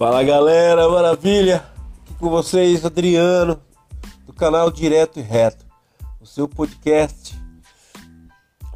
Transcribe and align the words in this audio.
Fala 0.00 0.24
galera, 0.24 0.88
maravilha! 0.88 1.56
Aqui 2.00 2.14
com 2.14 2.30
vocês, 2.30 2.86
Adriano, 2.86 3.60
do 4.24 4.32
canal 4.32 4.70
Direto 4.70 5.18
e 5.18 5.22
Reto, 5.22 5.66
o 6.18 6.24
seu 6.24 6.48
podcast 6.48 7.38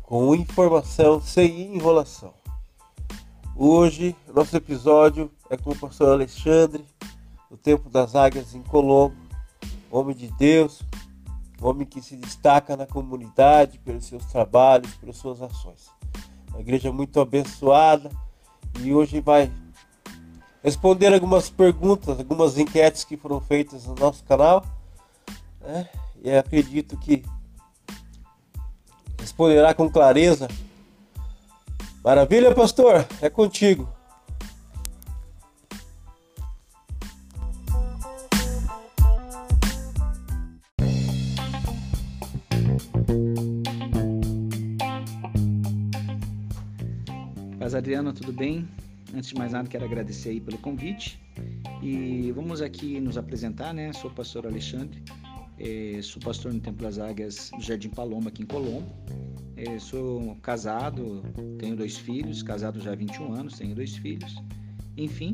com 0.03 0.35
informação 0.35 1.23
sem 1.23 1.75
enrolação. 1.75 2.35
Hoje, 3.57 4.15
nosso 4.35 4.55
episódio 4.55 5.31
é 5.49 5.57
com 5.57 5.71
o 5.71 5.79
pastor 5.79 6.13
Alexandre, 6.13 6.85
do 7.51 7.57
Tempo 7.57 7.89
das 7.89 8.15
Águias 8.15 8.55
em 8.55 8.61
Colombo, 8.61 9.17
homem 9.91 10.15
de 10.15 10.31
Deus, 10.33 10.83
homem 11.59 11.87
que 11.87 12.03
se 12.03 12.17
destaca 12.17 12.77
na 12.77 12.87
comunidade 12.87 13.79
pelos 13.79 14.05
seus 14.05 14.27
trabalhos, 14.27 14.93
pelas 14.97 15.17
suas 15.17 15.41
ações. 15.41 15.89
Uma 16.51 16.61
igreja 16.61 16.93
muito 16.93 17.19
abençoada 17.19 18.11
e 18.79 18.93
hoje 18.93 19.23
vai 19.23 19.51
responder 20.65 21.13
algumas 21.13 21.51
perguntas, 21.51 22.19
algumas 22.19 22.57
enquetes 22.57 23.05
que 23.05 23.19
foram 23.19 23.39
feitas 23.39 23.85
no 23.85 23.95
nosso 23.95 24.25
canal. 24.25 24.65
Né? 25.61 25.87
E 26.23 26.31
acredito 26.33 26.97
que 26.97 27.23
responderá 29.21 29.75
com 29.75 29.91
clareza. 29.91 30.49
Maravilha, 32.03 32.55
pastor? 32.55 33.07
É 33.21 33.29
contigo. 33.29 33.87
Paz 47.59 47.75
Adriano, 47.75 48.15
tudo 48.15 48.33
bem? 48.33 48.67
Antes 49.15 49.29
de 49.29 49.37
mais 49.37 49.53
nada, 49.53 49.69
quero 49.69 49.85
agradecer 49.85 50.31
aí 50.31 50.41
pelo 50.41 50.59
convite 50.59 51.21
e 51.81 52.33
vamos 52.33 52.61
aqui 52.61 52.99
nos 52.99 53.17
apresentar, 53.17 53.73
né? 53.73 53.93
Sou 53.93 54.11
o 54.11 54.15
pastor 54.15 54.45
Alexandre, 54.45 55.01
é, 55.57 56.01
sou 56.03 56.21
pastor 56.21 56.53
no 56.53 56.59
Templo 56.59 56.83
das 56.83 56.99
Águias 56.99 57.53
do 57.55 57.63
Jardim 57.63 57.91
Paloma, 57.91 58.29
aqui 58.29 58.43
em 58.43 58.47
Colombo. 58.47 58.93
É, 59.57 59.79
sou 59.79 60.35
casado, 60.43 61.23
tenho 61.61 61.77
dois 61.77 61.97
filhos, 61.97 62.43
casado 62.43 62.81
já 62.81 62.91
há 62.91 62.97
21 62.97 63.33
anos, 63.33 63.57
tenho 63.57 63.73
dois 63.73 63.95
filhos. 63.95 64.35
Enfim, 64.97 65.33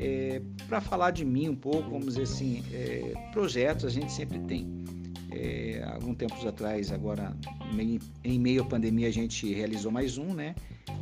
é, 0.00 0.42
para 0.66 0.80
falar 0.80 1.12
de 1.12 1.24
mim 1.24 1.48
um 1.48 1.54
pouco, 1.54 1.90
vamos 1.90 2.06
dizer 2.06 2.22
assim, 2.22 2.64
é, 2.72 3.12
projetos 3.30 3.84
a 3.84 3.88
gente 3.88 4.10
sempre 4.10 4.40
tem. 4.40 4.82
É, 5.30 5.80
alguns 5.94 6.16
tempos 6.16 6.44
atrás, 6.44 6.90
agora 6.90 7.36
em 8.24 8.38
meio 8.40 8.62
à 8.62 8.64
pandemia, 8.64 9.06
a 9.06 9.12
gente 9.12 9.52
realizou 9.54 9.92
mais 9.92 10.18
um, 10.18 10.34
né? 10.34 10.56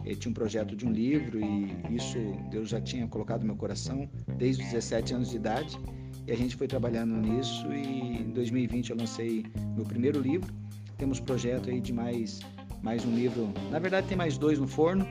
Eu 0.05 0.17
tinha 0.17 0.31
um 0.31 0.35
projeto 0.35 0.75
de 0.75 0.87
um 0.87 0.93
livro 0.93 1.39
e 1.41 1.95
isso 1.95 2.19
Deus 2.51 2.69
já 2.69 2.81
tinha 2.81 3.07
colocado 3.07 3.41
no 3.41 3.49
meu 3.49 3.57
coração 3.57 4.09
desde 4.37 4.63
os 4.63 4.69
17 4.71 5.15
anos 5.15 5.31
de 5.31 5.37
idade. 5.37 5.79
E 6.27 6.33
a 6.33 6.37
gente 6.37 6.57
foi 6.57 6.67
trabalhando 6.67 7.15
nisso 7.17 7.67
e 7.73 8.23
em 8.23 8.31
2020 8.31 8.91
eu 8.91 8.97
lancei 8.97 9.45
meu 9.77 9.85
primeiro 9.85 10.21
livro. 10.21 10.53
Temos 10.97 11.21
projeto 11.21 11.71
aí 11.71 11.81
de 11.81 11.93
mais 11.93 12.41
mais 12.83 13.05
um 13.05 13.15
livro. 13.15 13.53
Na 13.71 13.79
verdade 13.79 14.07
tem 14.09 14.17
mais 14.17 14.39
dois 14.39 14.59
no 14.59 14.67
forno, 14.67 15.07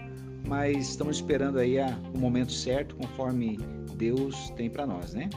mas 0.48 0.90
estamos 0.90 1.18
esperando 1.18 1.60
aí 1.60 1.80
a, 1.80 1.98
o 2.14 2.18
momento 2.18 2.52
certo, 2.52 2.96
conforme 2.96 3.58
Deus 3.96 4.50
tem 4.52 4.70
para 4.70 4.88
nós, 4.88 5.14
né? 5.14 5.30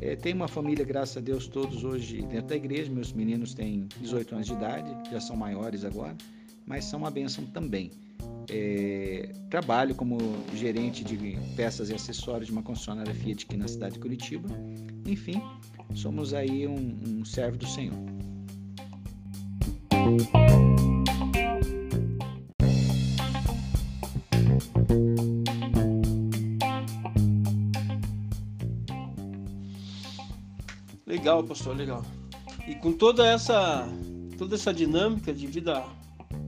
É, 0.00 0.16
tem 0.16 0.34
uma 0.34 0.48
família, 0.48 0.84
graças 0.84 1.16
a 1.16 1.20
Deus, 1.20 1.46
todos 1.46 1.84
hoje 1.84 2.22
dentro 2.22 2.48
da 2.48 2.56
igreja. 2.56 2.90
Meus 2.90 3.12
meninos 3.12 3.54
têm 3.54 3.86
18 4.00 4.34
anos 4.34 4.46
de 4.48 4.52
idade, 4.52 5.10
já 5.10 5.20
são 5.20 5.36
maiores 5.36 5.84
agora, 5.84 6.16
mas 6.66 6.84
são 6.84 6.98
uma 6.98 7.10
bênção 7.10 7.46
também. 7.46 7.90
É, 8.50 9.32
trabalho 9.48 9.94
como 9.94 10.18
gerente 10.54 11.04
de 11.04 11.16
peças 11.56 11.88
e 11.90 11.94
acessórios 11.94 12.46
de 12.46 12.52
uma 12.52 12.62
concessionária 12.62 13.14
Fiat 13.14 13.44
aqui 13.44 13.56
na 13.56 13.68
cidade 13.68 13.94
de 13.94 14.00
Curitiba. 14.00 14.48
Enfim, 15.06 15.42
somos 15.94 16.34
aí 16.34 16.66
um, 16.66 16.98
um 17.06 17.24
servo 17.24 17.56
do 17.56 17.66
Senhor. 17.66 17.94
Legal, 31.06 31.44
pastor, 31.44 31.76
legal. 31.76 32.02
E 32.66 32.74
com 32.74 32.92
toda 32.92 33.26
essa 33.26 33.86
toda 34.38 34.54
essa 34.56 34.72
dinâmica 34.72 35.32
de 35.32 35.46
vida 35.46 35.84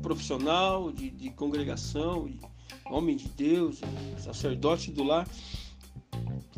profissional, 0.04 0.92
de, 0.92 1.08
de 1.10 1.30
congregação, 1.30 2.26
de 2.26 2.38
homem 2.84 3.16
de 3.16 3.26
Deus, 3.28 3.80
sacerdote 4.18 4.90
do 4.90 5.02
lar, 5.02 5.26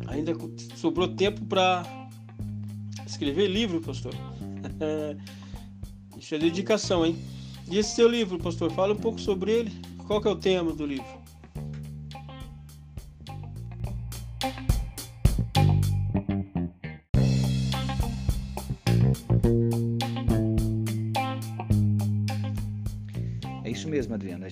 ainda 0.07 0.33
sobrou 0.75 1.07
tempo 1.07 1.45
para 1.45 1.83
escrever 3.05 3.47
livro, 3.47 3.79
pastor. 3.79 4.13
Isso 6.19 6.35
é 6.35 6.37
dedicação, 6.37 7.05
hein? 7.05 7.17
E 7.71 7.77
esse 7.77 7.95
seu 7.95 8.09
livro, 8.09 8.37
pastor, 8.37 8.69
fala 8.71 8.93
um 8.93 8.97
pouco 8.97 9.19
sobre 9.19 9.51
ele. 9.51 9.71
Qual 10.05 10.21
que 10.21 10.27
é 10.27 10.31
o 10.31 10.35
tema 10.35 10.73
do 10.73 10.85
livro? 10.85 11.26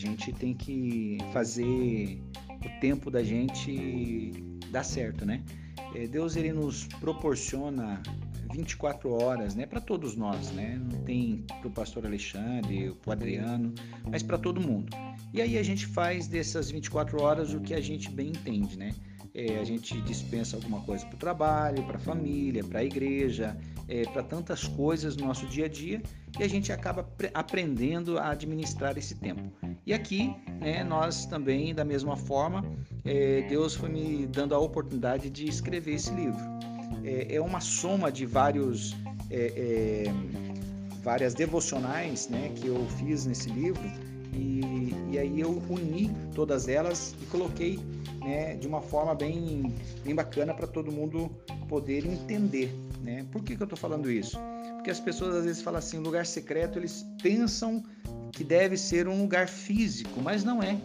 Gente 0.05 0.31
tem 0.33 0.53
que 0.53 1.17
fazer 1.33 2.21
o 2.51 2.79
tempo 2.79 3.11
da 3.11 3.23
gente 3.23 4.31
dar 4.71 4.83
certo, 4.83 5.25
né? 5.25 5.43
É, 5.93 6.07
Deus 6.07 6.35
ele 6.35 6.51
nos 6.51 6.85
proporciona 6.85 8.01
24 8.51 9.11
horas, 9.11 9.55
né, 9.55 9.65
para 9.65 9.81
todos 9.81 10.15
nós, 10.15 10.51
né? 10.51 10.79
Não 10.79 11.03
tem 11.03 11.45
para 11.47 11.67
o 11.67 11.71
pastor 11.71 12.05
Alexandre, 12.05 12.93
para 13.01 13.09
o 13.09 13.13
Adriano, 13.13 13.73
mas 14.09 14.23
para 14.23 14.37
todo 14.37 14.61
mundo. 14.61 14.95
E 15.33 15.41
aí 15.41 15.57
a 15.57 15.63
gente 15.63 15.85
faz 15.85 16.27
dessas 16.27 16.71
24 16.71 17.21
horas 17.21 17.53
o 17.53 17.59
que 17.59 17.73
a 17.73 17.81
gente 17.81 18.09
bem 18.09 18.29
entende, 18.29 18.77
né? 18.77 18.93
É, 19.33 19.59
a 19.59 19.63
gente 19.65 19.99
dispensa 20.01 20.55
alguma 20.55 20.79
coisa 20.81 21.05
para 21.05 21.15
o 21.15 21.19
trabalho, 21.19 21.83
para 21.83 21.97
a 21.97 21.99
família, 21.99 22.63
para 22.63 22.79
a 22.79 22.83
igreja, 22.85 23.57
é, 23.87 24.03
para 24.03 24.23
tantas 24.23 24.63
coisas 24.63 25.15
no 25.15 25.27
nosso 25.27 25.45
dia 25.45 25.65
a 25.65 25.69
dia 25.69 26.01
e 26.39 26.43
a 26.43 26.47
gente 26.47 26.71
acaba 26.71 27.07
aprendendo 27.33 28.17
a 28.17 28.31
administrar 28.31 28.97
esse 28.97 29.15
tempo. 29.15 29.51
E 29.85 29.93
aqui, 29.93 30.35
né, 30.59 30.83
nós 30.83 31.25
também, 31.25 31.73
da 31.73 31.85
mesma 31.85 32.15
forma, 32.17 32.65
é, 33.03 33.45
Deus 33.47 33.75
foi 33.75 33.89
me 33.89 34.27
dando 34.27 34.53
a 34.55 34.59
oportunidade 34.59 35.29
de 35.29 35.47
escrever 35.47 35.95
esse 35.95 36.13
livro. 36.13 36.39
É, 37.03 37.35
é 37.35 37.41
uma 37.41 37.59
soma 37.59 38.11
de 38.11 38.25
vários, 38.25 38.95
é, 39.29 40.05
é, 40.07 40.13
várias 41.03 41.33
devocionais 41.33 42.27
né, 42.27 42.51
que 42.55 42.67
eu 42.67 42.85
fiz 42.97 43.25
nesse 43.25 43.49
livro 43.49 43.83
e, 44.33 44.93
e 45.11 45.19
aí 45.19 45.39
eu 45.39 45.61
uni 45.69 46.11
todas 46.33 46.67
elas 46.67 47.15
e 47.21 47.25
coloquei 47.27 47.79
né, 48.19 48.55
de 48.55 48.67
uma 48.67 48.81
forma 48.81 49.13
bem, 49.13 49.73
bem 50.03 50.15
bacana 50.15 50.53
para 50.53 50.67
todo 50.67 50.91
mundo 50.91 51.29
poder 51.69 52.05
entender. 52.05 52.73
Né? 53.05 53.23
Por 53.31 53.43
que, 53.43 53.55
que 53.55 53.61
eu 53.61 53.65
estou 53.65 53.77
falando 53.77 54.09
isso? 54.09 54.39
Porque 54.73 54.89
as 54.89 54.99
pessoas 54.99 55.35
às 55.35 55.45
vezes 55.45 55.61
falam 55.61 55.77
assim, 55.77 55.99
lugar 55.99 56.25
secreto, 56.25 56.79
eles 56.79 57.05
pensam 57.21 57.83
que 58.31 58.43
deve 58.43 58.75
ser 58.77 59.07
um 59.07 59.21
lugar 59.21 59.47
físico, 59.47 60.19
mas 60.19 60.43
não 60.43 60.61
é. 60.61 60.81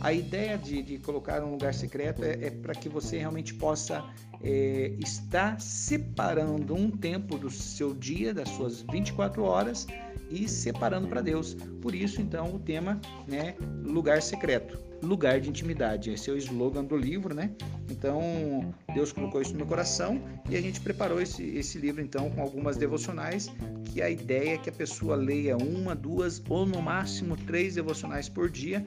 A 0.00 0.12
ideia 0.12 0.56
de, 0.56 0.82
de 0.82 0.98
colocar 0.98 1.42
um 1.42 1.50
lugar 1.50 1.74
secreto 1.74 2.22
é, 2.22 2.46
é 2.46 2.50
para 2.50 2.74
que 2.74 2.88
você 2.88 3.18
realmente 3.18 3.52
possa 3.54 4.04
é, 4.40 4.94
estar 5.00 5.60
separando 5.60 6.74
um 6.76 6.90
tempo 6.90 7.36
do 7.36 7.50
seu 7.50 7.92
dia, 7.92 8.32
das 8.32 8.48
suas 8.50 8.82
24 8.82 9.42
horas, 9.42 9.84
e 10.30 10.48
separando 10.48 11.08
para 11.08 11.20
Deus. 11.20 11.54
Por 11.82 11.92
isso, 11.92 12.20
então, 12.20 12.54
o 12.54 12.58
tema, 12.60 13.00
né, 13.26 13.56
lugar 13.82 14.22
secreto, 14.22 14.78
lugar 15.04 15.40
de 15.40 15.48
intimidade. 15.48 16.10
Esse 16.10 16.30
é 16.30 16.32
o 16.32 16.36
slogan 16.36 16.84
do 16.84 16.96
livro, 16.96 17.34
né? 17.34 17.50
Então, 17.90 18.74
Deus 18.92 19.12
colocou 19.12 19.40
isso 19.40 19.52
no 19.52 19.58
meu 19.58 19.66
coração 19.66 20.20
e 20.48 20.56
a 20.56 20.60
gente 20.60 20.80
preparou 20.80 21.20
esse, 21.20 21.42
esse 21.56 21.78
livro, 21.78 22.02
então, 22.02 22.30
com 22.30 22.40
algumas 22.40 22.76
devocionais, 22.76 23.50
que 23.92 24.02
a 24.02 24.10
ideia 24.10 24.54
é 24.54 24.58
que 24.58 24.68
a 24.68 24.72
pessoa 24.72 25.16
leia 25.16 25.56
uma, 25.56 25.94
duas 25.94 26.42
ou 26.48 26.66
no 26.66 26.80
máximo 26.82 27.36
três 27.36 27.74
devocionais 27.74 28.28
por 28.28 28.50
dia. 28.50 28.86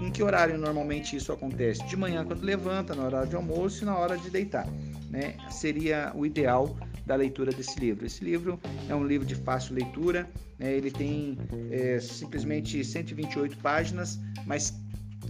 Em 0.00 0.10
que 0.10 0.22
horário 0.22 0.58
normalmente 0.58 1.16
isso 1.16 1.32
acontece? 1.32 1.84
De 1.86 1.96
manhã, 1.96 2.24
quando 2.24 2.42
levanta, 2.42 2.94
na 2.94 3.04
hora 3.04 3.26
de 3.26 3.36
almoço 3.36 3.82
e 3.82 3.86
na 3.86 3.96
hora 3.96 4.16
de 4.16 4.30
deitar. 4.30 4.66
Né? 5.10 5.36
Seria 5.50 6.12
o 6.14 6.26
ideal 6.26 6.76
da 7.06 7.14
leitura 7.16 7.52
desse 7.52 7.78
livro. 7.78 8.06
Esse 8.06 8.24
livro 8.24 8.60
é 8.88 8.94
um 8.94 9.06
livro 9.06 9.26
de 9.26 9.34
fácil 9.34 9.74
leitura, 9.74 10.28
né? 10.58 10.72
ele 10.72 10.90
tem 10.90 11.38
é, 11.70 11.98
simplesmente 12.00 12.84
128 12.84 13.56
páginas, 13.58 14.18
mas 14.46 14.74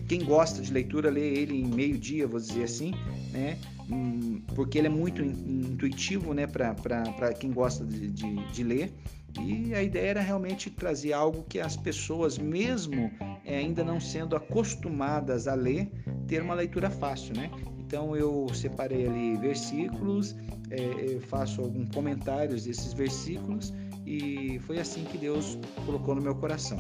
quem 0.08 0.24
gosta 0.24 0.62
de 0.62 0.72
leitura 0.72 1.10
lê 1.10 1.34
ele 1.34 1.60
em 1.60 1.66
meio 1.66 1.98
dia, 1.98 2.26
vou 2.26 2.40
dizer 2.40 2.64
assim, 2.64 2.92
né? 3.32 3.58
Hum, 3.90 4.42
porque 4.54 4.78
ele 4.78 4.86
é 4.86 4.90
muito 4.90 5.22
intuitivo 5.22 6.32
né? 6.32 6.46
para 6.46 7.32
quem 7.34 7.50
gosta 7.50 7.84
de, 7.84 8.10
de, 8.10 8.52
de 8.52 8.62
ler. 8.62 8.92
E 9.40 9.74
a 9.74 9.82
ideia 9.82 10.10
era 10.10 10.20
realmente 10.20 10.70
trazer 10.70 11.14
algo 11.14 11.42
que 11.48 11.58
as 11.58 11.76
pessoas, 11.76 12.36
mesmo 12.36 13.10
é, 13.44 13.58
ainda 13.58 13.82
não 13.82 13.98
sendo 13.98 14.36
acostumadas 14.36 15.48
a 15.48 15.54
ler, 15.54 15.90
ter 16.26 16.42
uma 16.42 16.54
leitura 16.54 16.90
fácil, 16.90 17.34
né? 17.34 17.50
Então 17.78 18.14
eu 18.14 18.46
separei 18.54 19.06
ali 19.06 19.36
versículos, 19.36 20.36
é, 20.70 21.18
faço 21.20 21.60
alguns 21.60 21.88
comentários 21.90 22.64
desses 22.64 22.92
versículos 22.92 23.72
e 24.06 24.58
foi 24.60 24.78
assim 24.78 25.04
que 25.04 25.18
Deus 25.18 25.58
colocou 25.86 26.14
no 26.14 26.22
meu 26.22 26.34
coração. 26.34 26.78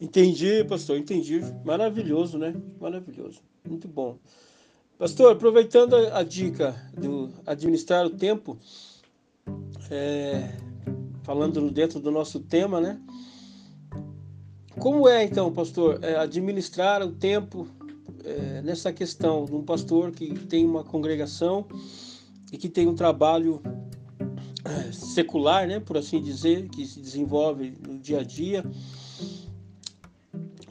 Entendi, 0.00 0.64
pastor, 0.64 0.96
entendi. 0.96 1.40
Maravilhoso, 1.64 2.38
né? 2.38 2.54
Maravilhoso. 2.80 3.40
Muito 3.68 3.86
bom. 3.86 4.18
Pastor, 4.98 5.32
aproveitando 5.32 5.94
a, 5.94 6.22
dica 6.22 6.74
do 6.98 7.30
administrar 7.46 8.06
o 8.06 8.10
tempo, 8.10 8.58
é, 9.90 10.56
falando 11.22 11.70
dentro 11.70 12.00
do 12.00 12.10
nosso 12.10 12.40
tema, 12.40 12.80
né? 12.80 13.00
Como 14.78 15.06
é 15.08 15.24
então, 15.24 15.52
pastor, 15.52 15.98
é, 16.02 16.16
administrar 16.16 17.02
o 17.02 17.12
tempo 17.12 17.68
é, 18.24 18.62
nessa 18.62 18.92
questão 18.92 19.44
de 19.44 19.54
um 19.54 19.62
pastor 19.62 20.10
que 20.10 20.32
tem 20.46 20.64
uma 20.64 20.84
congregação 20.84 21.66
e 22.52 22.56
que 22.56 22.68
tem 22.68 22.86
um 22.86 22.94
trabalho 22.94 23.62
é, 24.64 24.92
secular, 24.92 25.66
né, 25.66 25.80
por 25.80 25.96
assim 25.96 26.20
dizer, 26.22 26.68
que 26.68 26.86
se 26.86 27.00
desenvolve 27.00 27.74
no 27.86 27.98
dia 27.98 28.20
a 28.20 28.22
dia? 28.22 28.64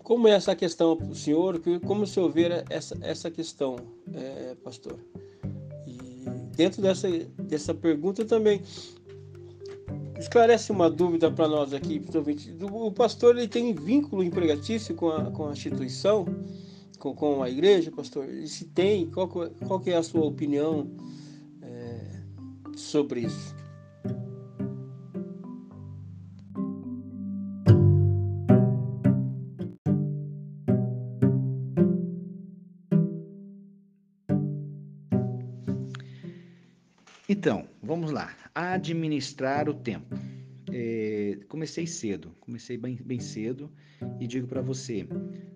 Como 0.10 0.28
é 0.28 0.32
essa 0.32 0.56
questão 0.56 0.98
senhor? 1.14 1.62
Como 1.86 2.02
o 2.02 2.08
senhor 2.08 2.32
vê 2.32 2.48
essa, 2.68 2.98
essa 3.00 3.30
questão, 3.30 3.76
é, 4.12 4.56
pastor? 4.64 4.98
E 5.86 6.24
dentro 6.56 6.82
dessa, 6.82 7.08
dessa 7.44 7.76
pergunta 7.76 8.26
também, 8.26 8.60
esclarece 10.18 10.72
uma 10.72 10.90
dúvida 10.90 11.30
para 11.30 11.48
nós 11.48 11.76
aqui, 11.76 12.02
o 12.60 12.92
pastor 12.92 13.38
ele 13.38 13.48
tem 13.48 13.72
vínculo 13.76 14.24
empregatício 14.24 14.96
com 14.96 15.12
a, 15.12 15.30
com 15.30 15.48
a 15.48 15.52
instituição, 15.52 16.26
com, 16.98 17.14
com 17.14 17.44
a 17.44 17.48
igreja, 17.52 17.92
pastor? 17.92 18.28
E 18.28 18.48
se 18.48 18.66
tem, 18.66 19.12
qual, 19.12 19.28
qual 19.28 19.80
que 19.80 19.92
é 19.92 19.98
a 19.98 20.02
sua 20.02 20.26
opinião 20.26 20.90
é, 21.62 22.24
sobre 22.76 23.20
isso? 23.28 23.59
Então, 37.40 37.70
vamos 37.82 38.12
lá. 38.12 38.36
Administrar 38.54 39.70
o 39.70 39.74
tempo. 39.74 40.14
É, 40.74 41.40
comecei 41.48 41.88
cedo, 41.88 42.36
comecei 42.42 42.78
bem, 42.78 42.98
bem 42.98 43.22
cedo 43.22 43.72
e 44.20 44.28
digo 44.28 44.46
para 44.46 44.62
você, 44.62 45.08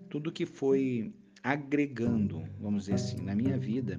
tudo 0.08 0.32
que 0.32 0.46
foi 0.46 1.12
agregando, 1.42 2.42
vamos 2.58 2.84
dizer 2.84 2.94
assim, 2.94 3.20
na 3.20 3.34
minha 3.34 3.58
vida, 3.58 3.98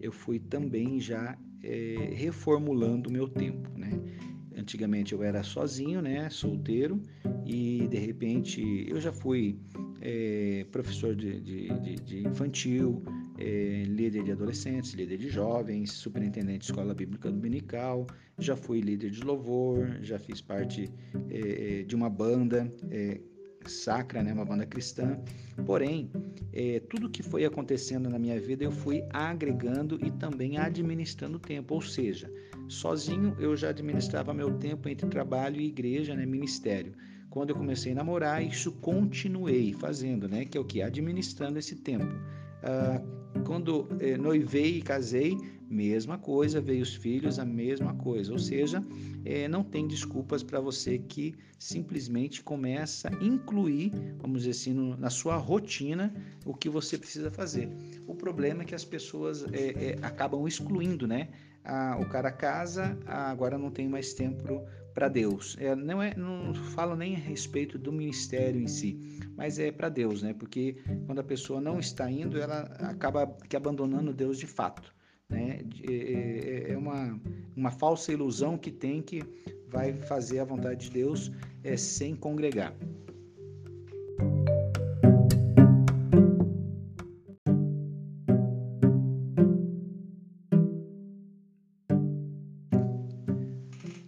eu 0.00 0.10
fui 0.10 0.40
também 0.40 0.98
já 0.98 1.38
é, 1.62 2.10
reformulando 2.14 3.08
o 3.08 3.12
meu 3.12 3.28
tempo, 3.28 3.70
né? 3.78 3.90
Antigamente 4.56 5.12
eu 5.12 5.22
era 5.22 5.44
sozinho, 5.44 6.02
né, 6.02 6.28
solteiro, 6.30 7.00
e 7.46 7.86
de 7.86 7.96
repente 7.96 8.88
eu 8.88 9.00
já 9.00 9.12
fui 9.12 9.56
é, 10.00 10.66
professor 10.72 11.14
de, 11.14 11.40
de, 11.40 11.68
de, 11.78 11.94
de 11.94 12.26
infantil, 12.26 13.04
é, 13.40 13.84
líder 13.86 14.24
de 14.24 14.32
adolescentes, 14.32 14.92
líder 14.92 15.18
de 15.18 15.28
jovens, 15.28 15.92
superintendente 15.92 16.58
de 16.58 16.64
escola 16.66 16.94
bíblica 16.94 17.30
dominical, 17.30 18.06
já 18.38 18.54
fui 18.54 18.80
líder 18.80 19.10
de 19.10 19.22
louvor, 19.22 19.98
já 20.02 20.18
fiz 20.18 20.40
parte 20.40 20.90
é, 21.30 21.82
de 21.82 21.96
uma 21.96 22.10
banda 22.10 22.72
é, 22.90 23.20
sacra, 23.66 24.22
né, 24.22 24.32
uma 24.32 24.44
banda 24.44 24.66
cristã. 24.66 25.18
Porém, 25.66 26.10
é, 26.52 26.80
tudo 26.80 27.10
que 27.10 27.22
foi 27.22 27.44
acontecendo 27.44 28.08
na 28.08 28.18
minha 28.18 28.40
vida 28.40 28.64
eu 28.64 28.70
fui 28.70 29.02
agregando 29.10 29.98
e 30.04 30.10
também 30.10 30.58
administrando 30.58 31.36
o 31.36 31.40
tempo, 31.40 31.74
ou 31.74 31.82
seja, 31.82 32.32
sozinho 32.68 33.36
eu 33.38 33.56
já 33.56 33.70
administrava 33.70 34.32
meu 34.32 34.58
tempo 34.58 34.88
entre 34.88 35.08
trabalho 35.08 35.60
e 35.60 35.66
igreja, 35.66 36.14
né, 36.14 36.24
ministério. 36.24 36.92
Quando 37.28 37.50
eu 37.50 37.56
comecei 37.56 37.92
a 37.92 37.94
namorar, 37.94 38.42
isso 38.42 38.72
continuei 38.72 39.72
fazendo, 39.72 40.28
né, 40.28 40.44
que 40.44 40.58
é 40.58 40.60
o 40.60 40.64
que 40.64 40.82
administrando 40.82 41.58
esse 41.58 41.76
tempo. 41.76 42.12
Ah, 42.62 43.00
quando 43.44 43.88
eh, 44.00 44.16
noivei 44.16 44.78
e 44.78 44.82
casei, 44.82 45.36
mesma 45.68 46.18
coisa, 46.18 46.60
veio 46.60 46.82
os 46.82 46.94
filhos, 46.94 47.38
a 47.38 47.44
mesma 47.44 47.94
coisa. 47.94 48.32
Ou 48.32 48.38
seja, 48.38 48.84
eh, 49.24 49.48
não 49.48 49.62
tem 49.62 49.86
desculpas 49.86 50.42
para 50.42 50.60
você 50.60 50.98
que 50.98 51.34
simplesmente 51.58 52.42
começa 52.42 53.08
a 53.08 53.24
incluir, 53.24 53.92
vamos 54.18 54.40
dizer 54.40 54.50
assim, 54.50 54.96
na 54.98 55.10
sua 55.10 55.36
rotina 55.36 56.12
o 56.44 56.54
que 56.54 56.68
você 56.68 56.98
precisa 56.98 57.30
fazer. 57.30 57.68
O 58.06 58.14
problema 58.14 58.62
é 58.62 58.64
que 58.64 58.74
as 58.74 58.84
pessoas 58.84 59.44
eh, 59.52 59.96
acabam 60.02 60.46
excluindo, 60.46 61.06
né? 61.06 61.28
Ah, 61.64 61.98
o 62.00 62.08
cara 62.08 62.32
casa, 62.32 62.98
ah, 63.06 63.30
agora 63.30 63.58
não 63.58 63.70
tem 63.70 63.88
mais 63.88 64.14
tempo 64.14 64.64
para 64.94 65.08
Deus. 65.08 65.56
É, 65.58 65.74
não, 65.74 66.02
é, 66.02 66.14
não 66.16 66.54
falo 66.54 66.96
nem 66.96 67.16
a 67.16 67.18
respeito 67.18 67.78
do 67.78 67.92
ministério 67.92 68.60
em 68.60 68.66
si, 68.66 68.98
mas 69.36 69.58
é 69.58 69.70
para 69.70 69.88
Deus, 69.88 70.22
né? 70.22 70.34
Porque 70.34 70.76
quando 71.06 71.20
a 71.20 71.24
pessoa 71.24 71.60
não 71.60 71.78
está 71.78 72.10
indo, 72.10 72.38
ela 72.38 72.62
acaba 72.80 73.26
que 73.48 73.56
abandonando 73.56 74.12
Deus 74.12 74.38
de 74.38 74.46
fato. 74.46 74.94
Né? 75.28 75.60
É, 75.88 75.92
é, 75.92 76.72
é 76.72 76.76
uma, 76.76 77.20
uma 77.56 77.70
falsa 77.70 78.12
ilusão 78.12 78.58
que 78.58 78.70
tem 78.70 79.00
que 79.00 79.22
vai 79.68 79.92
fazer 79.92 80.40
a 80.40 80.44
vontade 80.44 80.86
de 80.86 80.90
Deus 80.90 81.30
é, 81.62 81.76
sem 81.76 82.16
congregar. 82.16 82.74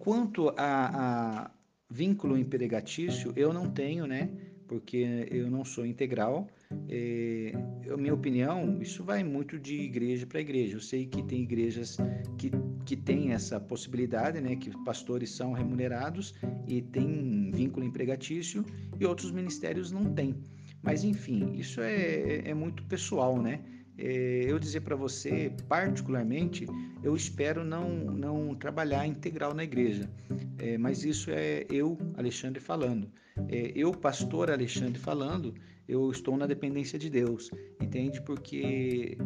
Quanto 0.02 0.48
a, 0.56 1.44
a 1.44 1.50
vínculo 1.88 2.36
empregatício, 2.36 3.32
eu 3.36 3.52
não 3.52 3.70
tenho, 3.70 4.04
né? 4.04 4.28
Porque 4.66 5.28
eu 5.30 5.48
não 5.48 5.64
sou 5.64 5.86
integral. 5.86 6.48
É, 6.88 7.52
minha 7.96 8.12
opinião, 8.12 8.82
isso 8.82 9.04
vai 9.04 9.22
muito 9.22 9.60
de 9.60 9.76
igreja 9.76 10.26
para 10.26 10.40
igreja. 10.40 10.74
Eu 10.74 10.80
sei 10.80 11.06
que 11.06 11.22
tem 11.22 11.42
igrejas 11.42 11.98
que, 12.36 12.50
que 12.84 12.96
têm 12.96 13.32
essa 13.32 13.60
possibilidade, 13.60 14.40
né? 14.40 14.56
Que 14.56 14.76
pastores 14.84 15.30
são 15.30 15.52
remunerados 15.52 16.34
e 16.66 16.82
tem 16.82 17.52
vínculo 17.52 17.86
empregatício 17.86 18.64
e 18.98 19.06
outros 19.06 19.30
ministérios 19.30 19.92
não 19.92 20.12
têm. 20.12 20.34
Mas 20.82 21.04
enfim, 21.04 21.52
isso 21.54 21.80
é, 21.80 22.38
é 22.38 22.54
muito 22.54 22.82
pessoal, 22.86 23.40
né? 23.40 23.60
É, 24.04 24.44
eu 24.48 24.58
dizer 24.58 24.80
para 24.80 24.96
você, 24.96 25.52
particularmente, 25.68 26.66
eu 27.04 27.14
espero 27.14 27.62
não, 27.62 27.88
não 27.88 28.52
trabalhar 28.52 29.06
integral 29.06 29.54
na 29.54 29.62
igreja, 29.62 30.10
é, 30.58 30.76
mas 30.76 31.04
isso 31.04 31.30
é 31.30 31.64
eu, 31.70 31.96
Alexandre, 32.16 32.58
falando. 32.58 33.08
É, 33.48 33.70
eu, 33.76 33.92
pastor 33.92 34.50
Alexandre, 34.50 34.98
falando, 34.98 35.54
eu 35.86 36.10
estou 36.10 36.36
na 36.36 36.46
dependência 36.46 36.98
de 36.98 37.08
Deus, 37.08 37.48
entende? 37.80 38.20
Porque 38.22 39.16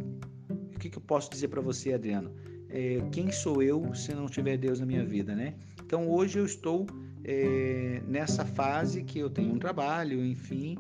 o 0.75 0.79
que, 0.79 0.91
que 0.91 0.99
eu 0.99 1.03
posso 1.03 1.31
dizer 1.31 1.49
para 1.49 1.63
você, 1.63 1.95
Adriano? 1.95 2.35
É, 2.69 2.99
quem 3.11 3.33
sou 3.33 3.63
eu 3.63 3.95
se 3.95 4.15
não 4.15 4.27
tiver 4.27 4.59
Deus 4.59 4.79
na 4.79 4.85
minha 4.85 5.07
vida, 5.07 5.35
né? 5.35 5.55
Então 5.83 6.07
hoje 6.07 6.39
eu 6.39 6.45
estou 6.45 6.87
nessa 8.07 8.45
fase 8.45 9.03
que 9.03 9.19
eu 9.19 9.29
tenho 9.29 9.53
um 9.53 9.59
trabalho, 9.59 10.25
enfim, 10.25 10.77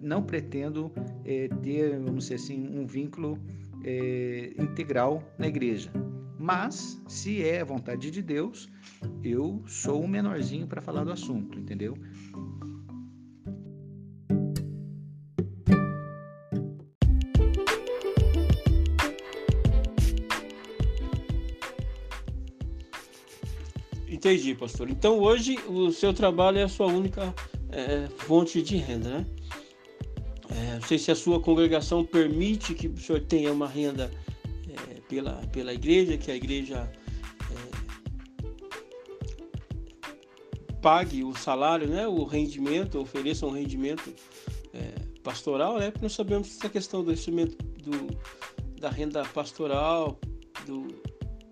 não 0.00 0.22
pretendo 0.22 0.92
é, 1.24 1.48
ter, 1.62 1.98
vamos 1.98 2.24
dizer 2.24 2.34
assim, 2.34 2.68
um 2.76 2.86
vínculo 2.86 3.38
é, 3.84 4.52
integral 4.58 5.22
na 5.38 5.48
igreja. 5.48 5.90
Mas, 6.38 7.02
se 7.06 7.42
é 7.42 7.64
vontade 7.64 8.10
de 8.10 8.22
Deus, 8.22 8.68
eu 9.22 9.62
sou 9.66 10.02
o 10.02 10.08
menorzinho 10.08 10.66
para 10.66 10.80
falar 10.80 11.04
do 11.04 11.12
assunto, 11.12 11.58
entendeu? 11.58 11.94
Entendi, 24.08 24.54
pastor. 24.54 24.90
Então 24.90 25.18
hoje 25.18 25.58
o 25.66 25.90
seu 25.92 26.12
trabalho 26.12 26.58
é 26.58 26.64
a 26.64 26.68
sua 26.68 26.86
única 26.86 27.34
é, 27.72 28.08
fonte 28.18 28.62
de 28.62 28.76
renda, 28.76 29.08
né? 29.10 29.26
É, 30.50 30.74
não 30.74 30.82
sei 30.82 30.98
se 30.98 31.10
a 31.12 31.14
sua 31.14 31.40
congregação 31.40 32.04
permite 32.04 32.74
que 32.74 32.88
o 32.88 32.98
senhor 32.98 33.20
tenha 33.22 33.52
uma 33.52 33.68
renda 33.68 34.10
é, 34.68 35.00
pela, 35.08 35.34
pela 35.52 35.72
igreja, 35.72 36.18
que 36.18 36.30
a 36.30 36.34
igreja 36.34 36.90
é, 37.52 38.44
pague 40.82 41.22
o 41.22 41.34
salário, 41.36 41.86
né, 41.86 42.08
o 42.08 42.24
rendimento, 42.24 42.98
ofereça 42.98 43.46
um 43.46 43.50
rendimento 43.50 44.12
é, 44.74 44.92
pastoral, 45.22 45.78
né? 45.78 45.92
Porque 45.92 46.04
nós 46.04 46.14
sabemos 46.14 46.48
essa 46.56 46.68
questão 46.68 47.04
do 47.04 47.12
instrumento 47.12 47.56
do, 47.82 48.08
da 48.80 48.90
renda 48.90 49.24
pastoral, 49.26 50.18
do, 50.66 50.88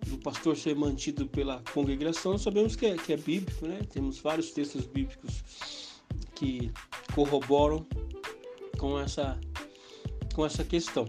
do 0.08 0.18
pastor 0.18 0.56
ser 0.56 0.74
mantido 0.74 1.28
pela 1.28 1.62
congregação, 1.72 2.36
sabemos 2.36 2.74
que 2.74 2.86
é, 2.86 2.96
que 2.96 3.12
é 3.12 3.16
bíblico, 3.16 3.64
né? 3.64 3.78
Temos 3.92 4.18
vários 4.18 4.50
textos 4.50 4.86
bíblicos 4.86 5.87
que 6.38 6.70
corroboram 7.14 7.84
com 8.78 8.98
essa, 8.98 9.38
com 10.34 10.46
essa 10.46 10.64
questão. 10.64 11.06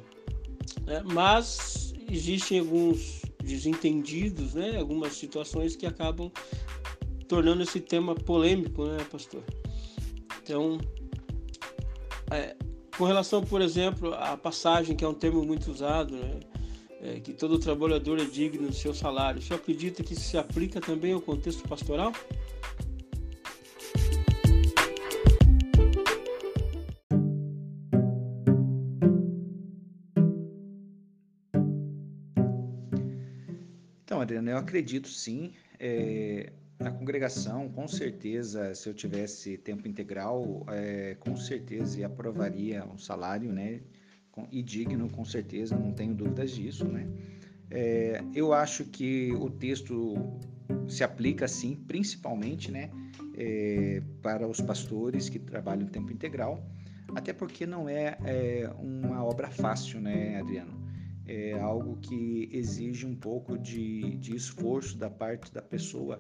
É, 0.88 1.02
mas 1.04 1.94
existem 2.10 2.60
alguns 2.60 3.22
desentendidos, 3.44 4.56
né? 4.56 4.78
Algumas 4.78 5.14
situações 5.14 5.76
que 5.76 5.86
acabam 5.86 6.32
tornando 7.28 7.62
esse 7.62 7.80
tema 7.80 8.16
polêmico, 8.16 8.86
né, 8.86 9.06
pastor? 9.12 9.44
Então, 10.42 10.80
é, 12.32 12.56
com 12.98 13.06
relação, 13.06 13.44
por 13.44 13.62
exemplo, 13.62 14.14
à 14.16 14.36
passagem, 14.36 14.96
que 14.96 15.06
é 15.06 15.08
um 15.08 15.14
termo 15.14 15.44
muito 15.44 15.72
usado, 15.72 16.16
né? 16.16 16.40
É, 17.02 17.20
que 17.20 17.34
todo 17.34 17.58
trabalhador 17.58 18.20
é 18.20 18.26
digno 18.26 18.68
do 18.68 18.74
seu 18.74 18.94
salário. 18.94 19.40
O 19.40 19.42
senhor 19.42 19.58
acredita 19.58 20.04
que 20.04 20.14
isso 20.14 20.24
se 20.24 20.38
aplica 20.38 20.82
também 20.82 21.14
ao 21.14 21.22
contexto 21.22 21.66
pastoral? 21.68 22.12
Adriano, 34.40 34.50
eu 34.50 34.58
acredito 34.58 35.08
sim. 35.08 35.54
É, 35.80 36.52
na 36.80 36.92
congregação, 36.92 37.70
com 37.70 37.88
certeza, 37.88 38.74
se 38.74 38.88
eu 38.88 38.94
tivesse 38.94 39.58
tempo 39.58 39.88
integral, 39.88 40.66
é, 40.70 41.16
com 41.20 41.36
certeza 41.36 42.06
aprovaria 42.06 42.86
um 42.86 42.98
salário, 42.98 43.52
né? 43.52 43.82
E 44.52 44.64
digno, 44.64 45.10
com 45.10 45.26
certeza, 45.26 45.78
não 45.78 45.92
tenho 45.92 46.14
dúvidas 46.14 46.52
disso, 46.52 46.86
né? 46.86 47.06
É, 47.70 48.24
eu 48.34 48.54
acho 48.54 48.86
que 48.86 49.34
o 49.34 49.50
texto 49.50 50.16
se 50.88 51.04
aplica, 51.04 51.46
sim, 51.46 51.76
principalmente, 51.76 52.72
né? 52.72 52.90
Para 54.22 54.48
os 54.48 54.62
pastores 54.62 55.30
que 55.30 55.40
trabalham 55.40 55.84
em 55.84 55.90
tempo 55.90 56.12
integral, 56.12 56.66
até 57.16 57.34
porque 57.34 57.66
não 57.66 57.88
é 57.90 58.18
uma 58.78 59.24
obra 59.24 59.50
fácil, 59.50 60.00
né, 60.00 60.40
Adriano? 60.40 60.79
É 61.32 61.60
algo 61.60 61.98
que 61.98 62.50
exige 62.52 63.06
um 63.06 63.16
pouco 63.16 63.56
de, 63.56 64.16
de 64.18 64.36
esforço 64.36 64.98
da 64.98 65.12
parte 65.12 65.54
da 65.54 65.62
pessoa 65.62 66.20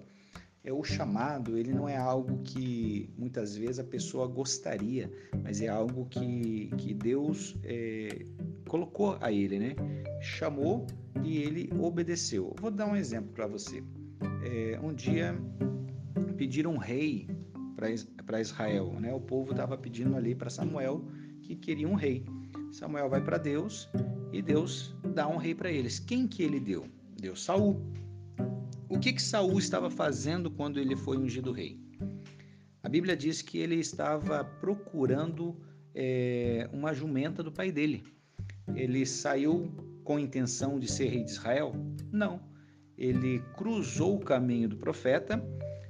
é 0.63 0.73
o 0.73 0.83
chamado, 0.83 1.57
ele 1.57 1.73
não 1.73 1.87
é 1.87 1.95
algo 1.95 2.41
que 2.43 3.09
muitas 3.17 3.55
vezes 3.55 3.79
a 3.79 3.83
pessoa 3.83 4.27
gostaria, 4.27 5.11
mas 5.41 5.61
é 5.61 5.67
algo 5.67 6.05
que, 6.05 6.69
que 6.77 6.93
Deus 6.93 7.57
é, 7.63 8.25
colocou 8.67 9.17
a 9.21 9.31
ele, 9.31 9.57
né? 9.57 9.75
Chamou 10.21 10.85
e 11.23 11.37
ele 11.37 11.69
obedeceu. 11.79 12.53
Vou 12.59 12.69
dar 12.69 12.87
um 12.87 12.95
exemplo 12.95 13.31
para 13.33 13.47
você. 13.47 13.83
É, 14.43 14.79
um 14.83 14.93
dia 14.93 15.33
pediram 16.37 16.73
um 16.73 16.77
rei 16.77 17.27
para 18.25 18.41
Israel, 18.41 18.91
né? 18.99 19.13
O 19.13 19.21
povo 19.21 19.51
estava 19.51 19.77
pedindo 19.77 20.15
ali 20.15 20.35
para 20.35 20.49
Samuel 20.49 21.05
que 21.41 21.55
queria 21.55 21.87
um 21.87 21.95
rei. 21.95 22.25
Samuel 22.71 23.09
vai 23.09 23.23
para 23.23 23.37
Deus 23.37 23.89
e 24.31 24.41
Deus 24.41 24.95
dá 25.13 25.27
um 25.27 25.37
rei 25.37 25.55
para 25.55 25.71
eles. 25.71 25.99
Quem 25.99 26.27
que 26.27 26.43
ele 26.43 26.59
deu? 26.59 26.87
Deu 27.19 27.35
Saul. 27.35 27.81
O 28.87 28.99
que 28.99 29.13
que 29.13 29.21
Saul 29.21 29.57
estava 29.59 29.89
fazendo 29.89 30.49
quando 30.49 30.79
ele 30.79 30.95
foi 30.95 31.17
ungido 31.17 31.51
rei? 31.51 31.79
A 32.81 32.89
Bíblia 32.89 33.15
diz 33.15 33.41
que 33.41 33.57
ele 33.57 33.75
estava 33.75 34.43
procurando 34.43 35.55
é, 35.93 36.69
uma 36.71 36.93
jumenta 36.93 37.43
do 37.43 37.51
pai 37.51 37.71
dele. 37.71 38.03
Ele 38.75 39.05
saiu 39.05 39.71
com 40.03 40.19
intenção 40.19 40.79
de 40.79 40.89
ser 40.89 41.09
rei 41.09 41.23
de 41.23 41.31
Israel? 41.31 41.73
Não. 42.11 42.41
Ele 42.97 43.39
cruzou 43.55 44.15
o 44.15 44.19
caminho 44.19 44.69
do 44.69 44.77
profeta 44.77 45.43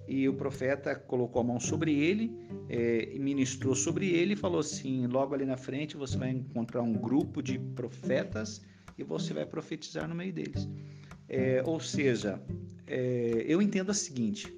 e 0.09 0.27
o 0.27 0.33
profeta 0.33 0.95
colocou 0.95 1.41
a 1.41 1.45
mão 1.45 1.59
sobre 1.59 1.93
ele, 1.93 2.35
é, 2.67 3.15
ministrou 3.19 3.75
sobre 3.75 4.09
ele 4.09 4.33
e 4.33 4.35
falou 4.35 4.59
assim: 4.59 5.05
logo 5.05 5.35
ali 5.35 5.45
na 5.45 5.55
frente 5.55 5.95
você 5.95 6.17
vai 6.17 6.31
encontrar 6.31 6.81
um 6.81 6.93
grupo 6.93 7.43
de 7.43 7.59
profetas 7.59 8.61
e 8.97 9.03
você 9.03 9.33
vai 9.35 9.45
profetizar 9.45 10.07
no 10.09 10.15
meio 10.15 10.33
deles. 10.33 10.67
É, 11.27 11.61
ou 11.63 11.79
seja, 11.79 12.41
é, 12.87 13.45
eu 13.47 13.61
entendo 13.61 13.91
a 13.91 13.93
seguinte: 13.93 14.51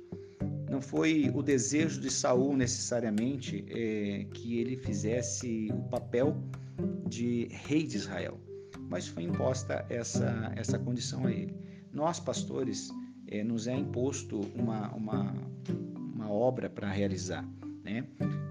não 0.69 0.81
foi 0.81 1.29
o 1.35 1.43
desejo 1.43 1.99
de 1.99 2.09
Saul 2.09 2.55
necessariamente 2.55 3.65
é, 3.67 4.25
que 4.33 4.57
ele 4.57 4.77
fizesse 4.77 5.67
o 5.73 5.81
papel 5.89 6.41
de 7.09 7.49
rei 7.51 7.83
de 7.85 7.97
Israel, 7.97 8.39
mas 8.89 9.05
foi 9.05 9.23
imposta 9.23 9.85
essa, 9.89 10.53
essa 10.55 10.79
condição 10.79 11.25
a 11.25 11.31
ele. 11.31 11.53
Nós, 11.91 12.21
pastores, 12.21 12.89
é, 13.31 13.43
nos 13.43 13.65
é 13.65 13.75
imposto 13.75 14.41
uma, 14.53 14.93
uma, 14.93 15.33
uma 16.13 16.29
obra 16.29 16.69
para 16.69 16.91
realizar, 16.91 17.47
né? 17.83 18.05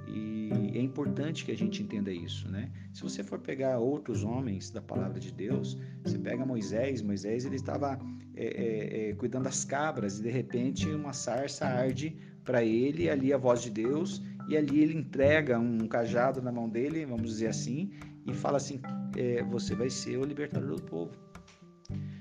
E 0.09 0.77
é 0.77 0.81
importante 0.81 1.45
que 1.45 1.53
a 1.53 1.57
gente 1.57 1.83
entenda 1.83 2.11
isso, 2.11 2.49
né? 2.49 2.71
Se 2.93 3.03
você 3.03 3.23
for 3.23 3.39
pegar 3.39 3.79
outros 3.79 4.25
homens 4.25 4.71
da 4.71 4.81
palavra 4.81 5.21
de 5.21 5.31
Deus, 5.31 5.79
você 6.03 6.19
pega 6.19 6.45
Moisés, 6.45 7.03
Moisés 7.03 7.45
ele 7.45 7.57
estava 7.57 7.99
é, 8.35 8.45
é, 8.45 9.11
é, 9.11 9.15
cuidando 9.15 9.45
das 9.45 9.65
cabras 9.65 10.19
e 10.19 10.23
de 10.23 10.31
repente 10.31 10.89
uma 10.89 11.13
sarça 11.13 11.67
arde 11.67 12.17
para 12.43 12.65
ele, 12.65 13.11
ali 13.11 13.33
a 13.33 13.37
voz 13.37 13.63
de 13.63 13.71
Deus, 13.71 14.23
e 14.49 14.57
ali 14.57 14.81
ele 14.81 14.99
entrega 14.99 15.59
um 15.59 15.87
cajado 15.87 16.41
na 16.41 16.51
mão 16.51 16.69
dele, 16.69 17.05
vamos 17.05 17.31
dizer 17.31 17.49
assim, 17.49 17.93
e 18.27 18.33
fala 18.33 18.57
assim: 18.57 18.81
é, 19.17 19.43
Você 19.45 19.75
vai 19.75 19.91
ser 19.91 20.17
o 20.17 20.25
libertador 20.25 20.77
do 20.77 20.83
povo. 20.83 21.13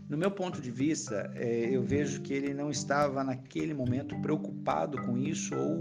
No 0.10 0.18
meu 0.18 0.32
ponto 0.32 0.60
de 0.60 0.72
vista, 0.72 1.32
é, 1.36 1.70
eu 1.72 1.84
vejo 1.84 2.24
que 2.24 2.34
ele 2.34 2.52
não 2.52 2.72
estava 2.72 3.24
naquele 3.24 3.76
momento 3.76 4.20
preocupado 4.20 5.00
com 5.04 5.16
isso 5.16 5.56
ou 5.56 5.78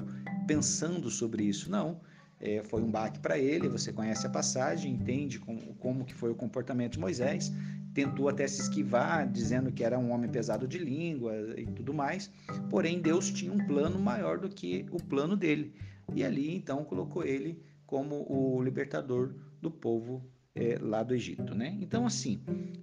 pensando 0.47 1.09
sobre 1.09 1.45
isso. 1.45 1.71
Não, 1.71 1.99
é, 2.39 2.63
foi 2.63 2.83
um 2.83 2.91
baque 2.91 3.19
para 3.21 3.39
ele. 3.39 3.71
Você 3.71 3.91
conhece 3.91 4.27
a 4.27 4.31
passagem, 4.31 4.93
entende 4.93 5.39
como, 5.39 5.75
como 5.77 6.05
que 6.05 6.13
foi 6.13 6.31
o 6.31 6.35
comportamento 6.35 6.93
de 6.93 6.99
Moisés. 6.99 7.51
Tentou 7.95 8.29
até 8.29 8.47
se 8.47 8.61
esquivar, 8.61 9.27
dizendo 9.27 9.73
que 9.73 9.83
era 9.83 9.99
um 9.99 10.13
homem 10.13 10.31
pesado 10.31 10.69
de 10.69 10.77
língua 10.77 11.35
e 11.57 11.65
tudo 11.65 11.95
mais. 11.95 12.31
Porém, 12.69 13.01
Deus 13.01 13.31
tinha 13.31 13.51
um 13.51 13.67
plano 13.67 13.99
maior 13.99 14.39
do 14.39 14.51
que 14.51 14.85
o 14.91 15.03
plano 15.03 15.39
dele. 15.39 15.73
E 16.15 16.23
ali, 16.23 16.55
então, 16.55 16.85
colocou 16.85 17.25
ele 17.25 17.63
como 17.87 18.27
o 18.31 18.63
libertador 18.63 19.33
do 19.59 19.71
povo 19.71 20.23
é, 20.55 20.79
lá 20.81 21.03
do 21.03 21.15
Egito, 21.15 21.55
né? 21.55 21.77
Então, 21.81 22.07
assim, 22.07 22.41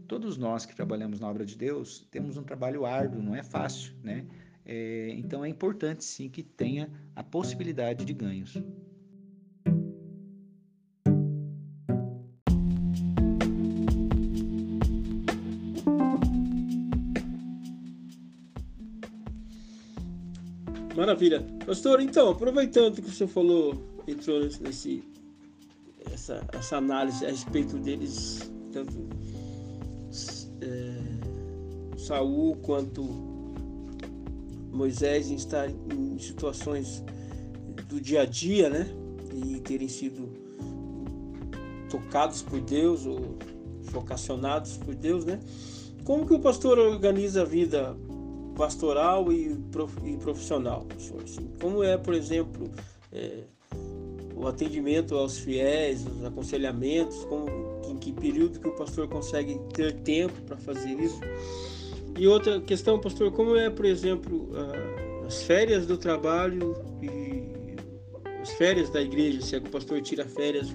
todos 0.08 0.38
nós 0.38 0.66
que 0.66 0.76
trabalhamos 0.76 1.20
na 1.20 1.30
obra 1.30 1.46
de 1.46 1.58
Deus 1.58 2.08
temos 2.12 2.38
um 2.38 2.44
trabalho 2.44 2.86
árduo, 2.86 3.22
não 3.22 3.36
é 3.36 3.44
fácil, 3.44 3.94
né? 4.04 4.26
É, 4.66 5.10
então 5.18 5.46
é 5.46 5.50
importante 5.50 6.04
sim 6.04 6.28
que 6.28 6.42
tenha 6.42 6.90
a 7.16 7.24
possibilidade 7.24 8.04
de 8.04 8.14
ganhos. 8.14 8.58
Maravilha. 20.96 21.46
Pastor, 21.66 22.00
então, 22.00 22.30
aproveitando 22.30 23.02
que 23.02 23.12
você 23.12 23.28
falou, 23.28 24.02
entrou 24.08 24.40
nesse, 24.62 25.04
essa, 26.26 26.44
essa 26.54 26.78
análise 26.78 27.24
a 27.26 27.30
respeito 27.30 27.78
deles, 27.78 28.52
tanto 28.72 29.08
é, 30.62 31.98
Saul 31.98 32.56
quanto 32.58 33.04
Moisés 34.72 35.30
em 35.30 35.36
estar 35.36 35.70
em 35.70 36.18
situações 36.18 37.04
do 37.88 38.02
dia 38.02 38.22
a 38.22 38.26
dia, 38.26 38.70
né? 38.70 38.88
E 39.34 39.60
terem 39.60 39.88
sido 39.88 40.30
tocados 41.90 42.42
por 42.42 42.60
Deus 42.60 43.06
ou 43.06 43.38
vocacionados 43.84 44.78
por 44.78 44.96
Deus, 44.96 45.26
né? 45.26 45.40
Como 46.04 46.26
que 46.26 46.34
o 46.34 46.40
pastor 46.40 46.80
organiza 46.80 47.44
a 47.44 47.46
vida 47.46 47.96
pastoral 48.58 49.32
e, 49.32 49.56
profissional, 50.20 50.86
pastor? 50.86 51.24
Assim, 51.24 51.50
como 51.62 51.84
é, 51.84 51.98
por 51.98 52.14
exemplo, 52.14 52.70
é, 53.12 53.44
o 54.36 54.48
atendimento 54.48 55.16
aos 55.16 55.38
fiéis, 55.38 56.06
os 56.06 56.24
aconselhamentos, 56.26 57.24
como, 57.26 57.48
em 57.88 57.96
que 57.98 58.12
período 58.12 58.60
que 58.60 58.68
o 58.68 58.76
pastor 58.76 59.08
consegue 59.08 59.60
ter 59.74 59.94
tempo 60.02 60.42
para 60.42 60.58
fazer 60.58 61.00
isso? 61.00 61.20
E 62.18 62.28
outra 62.28 62.60
questão, 62.62 63.00
pastor, 63.00 63.32
como 63.32 63.56
é, 63.56 63.70
por 63.70 63.86
exemplo, 63.86 64.50
as 65.26 65.44
férias 65.44 65.86
do 65.86 65.98
trabalho 65.98 66.76
e 67.02 67.76
as 68.42 68.52
férias 68.54 68.90
da 68.90 69.02
igreja, 69.02 69.42
se 69.42 69.56
é 69.56 69.60
que 69.60 69.68
o 69.68 69.72
pastor 69.72 70.02
tira 70.02 70.26
férias 70.26 70.68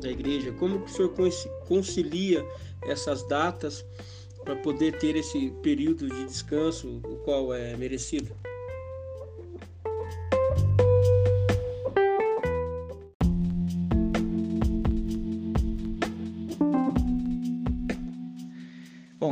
da 0.00 0.10
igreja, 0.10 0.52
como 0.52 0.84
o 0.84 0.88
senhor 0.88 1.14
concilia 1.66 2.44
essas 2.82 3.26
datas 3.26 3.84
para 4.44 4.54
poder 4.56 4.98
ter 4.98 5.16
esse 5.16 5.50
período 5.62 6.08
de 6.08 6.24
descanso, 6.24 7.00
o 7.04 7.16
qual 7.24 7.52
é 7.52 7.76
merecido? 7.76 8.30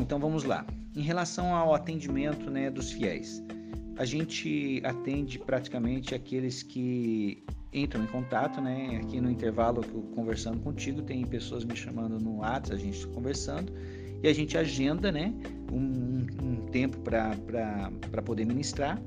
Então 0.04 0.18
vamos 0.18 0.44
lá. 0.44 0.66
em 0.94 1.00
relação 1.00 1.54
ao 1.54 1.74
atendimento 1.74 2.50
né, 2.50 2.70
dos 2.70 2.92
fiéis, 2.92 3.42
a 3.96 4.04
gente 4.04 4.82
atende 4.84 5.38
praticamente 5.38 6.14
aqueles 6.14 6.62
que 6.62 7.42
entram 7.72 8.04
em 8.04 8.06
contato, 8.06 8.60
né? 8.60 9.00
Aqui 9.02 9.20
no 9.20 9.30
intervalo 9.30 9.82
conversando 10.14 10.60
contigo, 10.60 11.02
tem 11.02 11.24
pessoas 11.24 11.64
me 11.64 11.74
chamando 11.74 12.18
no 12.20 12.38
WhatsApp, 12.38 12.74
a 12.74 12.76
gente 12.76 13.06
conversando 13.08 13.72
e 14.22 14.28
a 14.28 14.32
gente 14.32 14.56
agenda, 14.58 15.10
né? 15.10 15.32
Um, 15.72 16.26
um 16.42 16.66
tempo 16.66 16.98
para 16.98 18.22
poder 18.24 18.44
ministrar. 18.44 19.00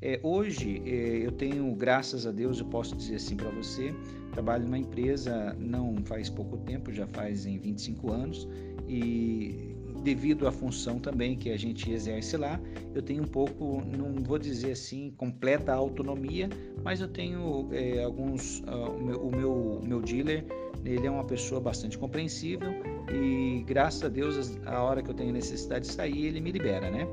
É, 0.00 0.18
hoje 0.22 0.82
é, 0.86 1.26
eu 1.26 1.32
tenho, 1.32 1.72
graças 1.74 2.26
a 2.26 2.32
Deus, 2.32 2.58
eu 2.58 2.66
posso 2.66 2.96
dizer 2.96 3.16
assim 3.16 3.36
para 3.36 3.50
você, 3.50 3.94
trabalho 4.32 4.64
numa 4.64 4.78
empresa 4.78 5.54
não 5.58 5.96
faz 6.04 6.28
pouco 6.30 6.56
tempo, 6.58 6.92
já 6.92 7.06
faz 7.08 7.44
em 7.44 7.58
25 7.58 8.12
anos 8.12 8.48
e 8.88 9.77
devido 10.02 10.46
à 10.46 10.52
função 10.52 10.98
também 10.98 11.36
que 11.36 11.50
a 11.50 11.56
gente 11.56 11.90
exerce 11.90 12.36
lá, 12.36 12.60
eu 12.94 13.02
tenho 13.02 13.22
um 13.22 13.26
pouco, 13.26 13.82
não 13.96 14.14
vou 14.22 14.38
dizer 14.38 14.72
assim, 14.72 15.12
completa 15.16 15.72
autonomia, 15.72 16.48
mas 16.82 17.00
eu 17.00 17.08
tenho 17.08 17.68
é, 17.72 18.02
alguns, 18.02 18.60
uh, 18.60 18.90
o, 18.90 19.34
meu, 19.36 19.52
o 19.52 19.86
meu, 19.86 20.00
dealer, 20.00 20.44
ele 20.84 21.06
é 21.06 21.10
uma 21.10 21.24
pessoa 21.24 21.60
bastante 21.60 21.98
compreensível 21.98 22.72
e 23.12 23.64
graças 23.66 24.02
a 24.04 24.08
Deus, 24.08 24.58
a 24.66 24.82
hora 24.82 25.02
que 25.02 25.10
eu 25.10 25.14
tenho 25.14 25.32
necessidade 25.32 25.86
de 25.86 25.92
sair, 25.92 26.26
ele 26.26 26.40
me 26.40 26.52
libera, 26.52 26.90
né? 26.90 27.06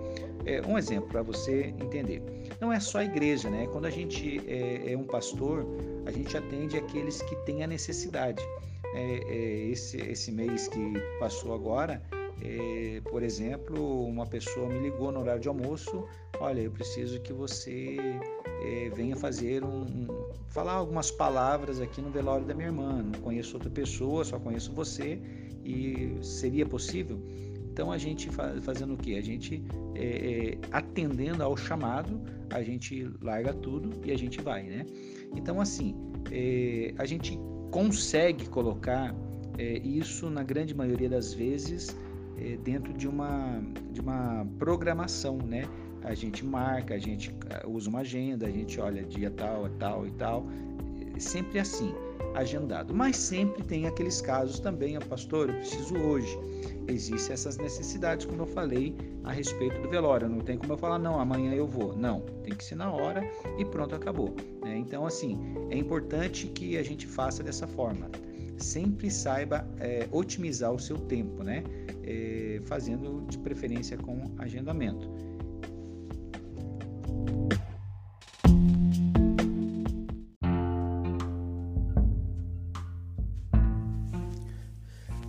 É, 0.45 0.61
um 0.61 0.77
exemplo 0.77 1.09
para 1.09 1.23
você 1.23 1.73
entender. 1.81 2.21
Não 2.61 2.71
é 2.71 2.79
só 2.79 2.99
a 2.99 3.05
igreja, 3.05 3.49
né? 3.49 3.67
Quando 3.71 3.85
a 3.85 3.89
gente 3.89 4.41
é, 4.47 4.93
é 4.93 4.97
um 4.97 5.03
pastor, 5.03 5.65
a 6.05 6.11
gente 6.11 6.37
atende 6.37 6.77
aqueles 6.77 7.21
que 7.23 7.35
têm 7.45 7.63
a 7.63 7.67
necessidade. 7.67 8.43
É, 8.93 9.19
é, 9.27 9.69
esse, 9.71 9.97
esse 9.97 10.31
mês 10.31 10.67
que 10.67 10.93
passou 11.19 11.53
agora, 11.53 12.01
é, 12.41 13.01
por 13.09 13.23
exemplo, 13.23 14.05
uma 14.05 14.25
pessoa 14.25 14.67
me 14.67 14.79
ligou 14.79 15.11
no 15.11 15.21
horário 15.21 15.41
de 15.41 15.47
almoço, 15.47 16.05
olha, 16.39 16.61
eu 16.61 16.71
preciso 16.71 17.19
que 17.21 17.31
você 17.31 17.97
é, 18.63 18.89
venha 18.89 19.15
fazer 19.15 19.63
um, 19.63 20.07
falar 20.47 20.73
algumas 20.73 21.11
palavras 21.11 21.79
aqui 21.79 22.01
no 22.01 22.09
velório 22.09 22.45
da 22.45 22.53
minha 22.53 22.67
irmã. 22.67 23.01
Não 23.01 23.19
conheço 23.21 23.55
outra 23.55 23.69
pessoa, 23.69 24.23
só 24.25 24.39
conheço 24.39 24.71
você 24.73 25.19
e 25.63 26.17
seria 26.21 26.65
possível? 26.65 27.19
Então 27.71 27.91
a 27.91 27.97
gente 27.97 28.29
faz, 28.29 28.63
fazendo 28.63 28.93
o 28.93 28.97
que? 28.97 29.17
A 29.17 29.21
gente 29.21 29.63
é, 29.95 30.57
atendendo 30.71 31.43
ao 31.43 31.55
chamado, 31.55 32.21
a 32.49 32.61
gente 32.61 33.09
larga 33.21 33.53
tudo 33.53 33.91
e 34.05 34.11
a 34.11 34.17
gente 34.17 34.41
vai, 34.41 34.63
né? 34.63 34.85
Então 35.35 35.59
assim, 35.59 35.95
a 36.97 37.05
gente 37.05 37.37
consegue 37.71 38.47
colocar 38.47 39.15
isso 39.83 40.29
na 40.29 40.43
grande 40.43 40.73
maioria 40.73 41.09
das 41.09 41.33
vezes 41.33 41.95
é, 42.37 42.57
dentro 42.57 42.93
de 42.93 43.07
uma, 43.07 43.61
de 43.91 44.01
uma 44.01 44.45
programação, 44.59 45.37
né? 45.37 45.63
A 46.03 46.13
gente 46.13 46.45
marca, 46.45 46.93
a 46.93 46.99
gente 46.99 47.35
ah, 47.49 47.67
usa 47.67 47.89
uma 47.89 47.99
agenda, 47.99 48.45
a 48.45 48.51
gente 48.51 48.79
olha 48.79 49.03
dia 49.03 49.31
tal, 49.31 49.67
tal 49.79 50.05
e 50.05 50.11
tal, 50.11 50.45
é 51.15 51.19
sempre 51.19 51.59
assim, 51.59 51.93
agendado. 52.35 52.93
Mas 52.93 53.17
sempre 53.17 53.63
tem 53.63 53.87
aqueles 53.87 54.21
casos 54.21 54.59
também, 54.59 54.99
pastor, 54.99 55.49
eu 55.49 55.55
preciso 55.55 55.95
hoje. 55.97 56.37
Existem 56.87 57.33
essas 57.33 57.57
necessidades, 57.57 58.25
como 58.25 58.43
eu 58.43 58.45
falei 58.45 58.95
a 59.23 59.31
respeito 59.31 59.81
do 59.81 59.89
velório. 59.89 60.29
Não 60.29 60.39
tem 60.39 60.57
como 60.57 60.73
eu 60.73 60.77
falar, 60.77 60.99
não, 60.99 61.19
amanhã 61.19 61.53
eu 61.53 61.65
vou. 61.65 61.95
Não, 61.95 62.21
tem 62.43 62.53
que 62.53 62.63
ser 62.63 62.75
na 62.75 62.91
hora 62.91 63.27
e 63.57 63.65
pronto, 63.65 63.95
acabou. 63.95 64.35
Né? 64.61 64.77
Então, 64.77 65.05
assim, 65.05 65.39
é 65.71 65.77
importante 65.77 66.47
que 66.47 66.77
a 66.77 66.83
gente 66.83 67.07
faça 67.07 67.41
dessa 67.41 67.65
forma 67.65 68.09
sempre 68.57 69.09
saiba 69.11 69.67
é, 69.79 70.07
otimizar 70.11 70.71
o 70.71 70.79
seu 70.79 70.97
tempo, 70.97 71.43
né? 71.43 71.63
É, 72.03 72.61
fazendo 72.65 73.25
de 73.29 73.37
preferência 73.37 73.97
com 73.97 74.33
agendamento. 74.37 75.09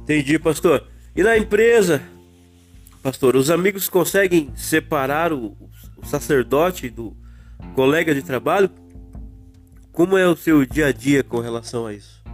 Entendi, 0.03 0.39
pastor. 0.39 0.87
E 1.17 1.23
na 1.23 1.37
empresa, 1.37 2.01
pastor, 3.03 3.35
os 3.35 3.51
amigos 3.51 3.89
conseguem 3.89 4.53
separar 4.55 5.33
o, 5.33 5.57
o 5.97 6.07
sacerdote 6.07 6.89
do 6.89 7.17
colega 7.75 8.15
de 8.15 8.23
trabalho? 8.23 8.71
Como 9.91 10.17
é 10.17 10.27
o 10.29 10.37
seu 10.37 10.65
dia 10.65 10.87
a 10.87 10.93
dia 10.93 11.25
com 11.25 11.41
relação 11.41 11.87
a 11.87 11.93
isso? 11.93 12.26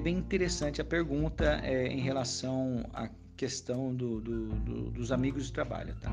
Bem 0.00 0.18
interessante 0.18 0.80
a 0.80 0.84
pergunta 0.84 1.60
é, 1.62 1.86
em 1.86 2.00
relação 2.00 2.84
à 2.92 3.08
questão 3.36 3.94
do, 3.94 4.20
do, 4.20 4.48
do, 4.48 4.90
dos 4.90 5.12
amigos 5.12 5.46
de 5.46 5.52
trabalho, 5.52 5.94
tá? 6.00 6.10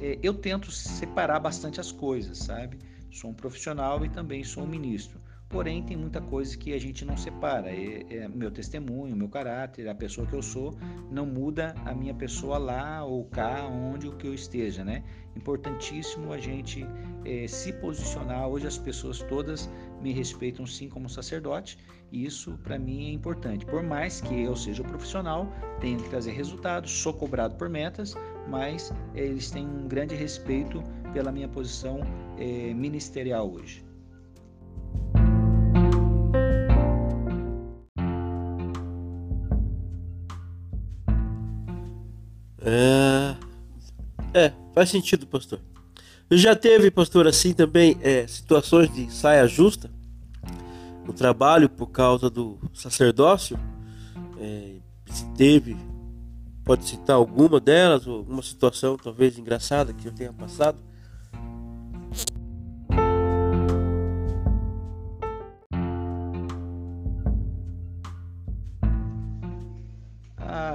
É, 0.00 0.18
eu 0.22 0.34
tento 0.34 0.70
separar 0.70 1.38
bastante 1.38 1.80
as 1.80 1.92
coisas, 1.92 2.38
sabe? 2.38 2.78
Sou 3.10 3.30
um 3.30 3.34
profissional 3.34 4.04
e 4.04 4.08
também 4.08 4.42
sou 4.42 4.64
um 4.64 4.66
ministro. 4.66 5.20
Porém, 5.52 5.82
tem 5.82 5.98
muita 5.98 6.18
coisa 6.18 6.56
que 6.56 6.72
a 6.72 6.80
gente 6.80 7.04
não 7.04 7.14
separa. 7.14 7.70
É, 7.70 8.06
é, 8.08 8.26
meu 8.28 8.50
testemunho, 8.50 9.14
meu 9.14 9.28
caráter, 9.28 9.86
a 9.86 9.94
pessoa 9.94 10.26
que 10.26 10.32
eu 10.32 10.40
sou, 10.40 10.74
não 11.10 11.26
muda 11.26 11.74
a 11.84 11.94
minha 11.94 12.14
pessoa 12.14 12.56
lá 12.56 13.04
ou 13.04 13.26
cá, 13.26 13.66
onde 13.66 14.08
o 14.08 14.16
que 14.16 14.26
eu 14.26 14.32
esteja, 14.32 14.82
né? 14.82 15.04
Importantíssimo 15.36 16.32
a 16.32 16.38
gente 16.38 16.86
é, 17.26 17.46
se 17.46 17.70
posicionar. 17.74 18.48
Hoje 18.48 18.66
as 18.66 18.78
pessoas 18.78 19.18
todas 19.18 19.68
me 20.00 20.10
respeitam 20.10 20.64
sim 20.64 20.88
como 20.88 21.06
sacerdote 21.06 21.76
e 22.10 22.24
isso 22.24 22.58
para 22.62 22.78
mim 22.78 23.10
é 23.10 23.12
importante. 23.12 23.66
Por 23.66 23.82
mais 23.82 24.22
que 24.22 24.42
eu 24.42 24.56
seja 24.56 24.82
profissional, 24.82 25.52
tenho 25.80 25.98
que 25.98 26.08
trazer 26.08 26.32
resultados, 26.32 26.90
sou 26.90 27.12
cobrado 27.12 27.56
por 27.56 27.68
metas, 27.68 28.14
mas 28.48 28.90
eles 29.14 29.50
têm 29.50 29.66
um 29.66 29.86
grande 29.86 30.14
respeito 30.14 30.82
pela 31.12 31.30
minha 31.30 31.48
posição 31.48 32.00
é, 32.38 32.72
ministerial 32.72 33.52
hoje. 33.52 33.91
É, 42.64 43.36
é, 44.34 44.52
faz 44.74 44.90
sentido, 44.90 45.26
pastor. 45.26 45.60
Já 46.30 46.56
teve, 46.56 46.90
pastor, 46.90 47.26
assim 47.26 47.52
também 47.52 47.98
é, 48.00 48.26
situações 48.26 48.92
de 48.92 49.12
saia 49.12 49.46
justa 49.46 49.90
no 51.04 51.12
trabalho 51.12 51.68
por 51.68 51.88
causa 51.88 52.30
do 52.30 52.58
sacerdócio? 52.72 53.58
É, 54.38 54.76
se 55.06 55.26
teve, 55.34 55.76
pode 56.64 56.84
citar 56.84 57.16
alguma 57.16 57.60
delas, 57.60 58.06
ou 58.06 58.18
alguma 58.18 58.42
situação 58.42 58.96
talvez 58.96 59.38
engraçada 59.38 59.92
que 59.92 60.06
eu 60.06 60.12
tenha 60.12 60.32
passado? 60.32 60.78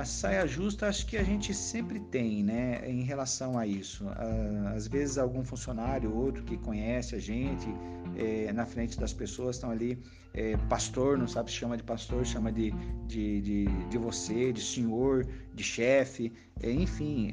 Saia 0.07 0.47
justa 0.47 0.87
acho 0.87 1.05
que 1.05 1.17
a 1.17 1.23
gente 1.23 1.53
sempre 1.53 1.99
tem, 1.99 2.43
né, 2.43 2.89
em 2.89 3.03
relação 3.03 3.57
a 3.57 3.67
isso. 3.67 4.07
Ah, 4.09 4.73
às 4.75 4.87
vezes 4.87 5.17
algum 5.17 5.43
funcionário, 5.43 6.15
outro 6.15 6.43
que 6.43 6.57
conhece 6.57 7.15
a 7.15 7.19
gente, 7.19 7.67
é, 8.15 8.51
na 8.53 8.65
frente 8.65 8.99
das 8.99 9.13
pessoas 9.13 9.57
estão 9.57 9.69
ali, 9.69 10.01
é, 10.33 10.55
pastor, 10.69 11.17
não 11.17 11.27
sabe 11.27 11.51
se 11.51 11.57
chama 11.57 11.77
de 11.77 11.83
pastor, 11.83 12.25
chama 12.25 12.51
de, 12.51 12.71
de, 13.07 13.41
de, 13.41 13.65
de 13.65 13.97
você, 13.97 14.51
de 14.51 14.61
senhor, 14.61 15.27
de 15.53 15.63
chefe, 15.63 16.31
é, 16.61 16.71
enfim, 16.71 17.31